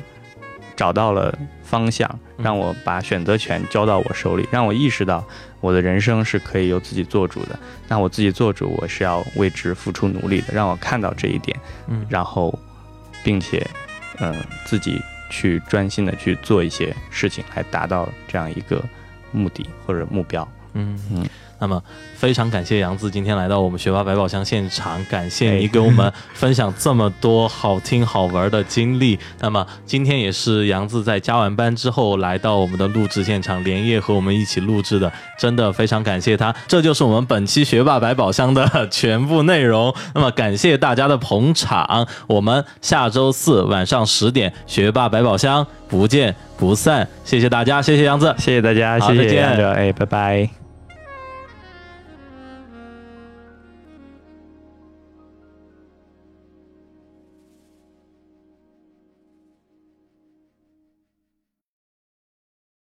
[0.75, 5.21] 找到了方向，嗯让我把选择权交到我手里，让我意识到
[5.59, 7.59] 我的人生是可以由自己做主的。
[7.89, 11.57] 那我自己做主，我是要为之付出努力的，让我看到这一点，
[11.87, 12.57] 嗯然后，
[13.23, 13.65] 并且，
[14.19, 18.83] 嗯、自己去专心的去做一些事情，来达到这样一个
[19.31, 20.47] 目的或者目标。
[20.73, 21.27] 嗯嗯
[21.59, 21.81] 那么
[22.15, 29.19] 非常感谢杨子今天来到我们学霸百宝箱现场，感谢你哎给我们分享这么多好听好玩的经历。
[29.39, 36.53] 那么今天也是杨子在加完班之后来到我们的录制现场，连夜和我们一起录制的，真的非常感谢他。
[36.67, 39.93] 这就是我们本期学霸百宝箱的 全部内容。
[40.13, 47.07] 那么感谢大家的捧场，我们下周四晚上十点学霸百宝箱不见不散。
[47.23, 48.33] 谢谢大家，谢谢杨子。
[48.37, 50.58] 谢谢大家，谢谢杨哲，哎，拜拜。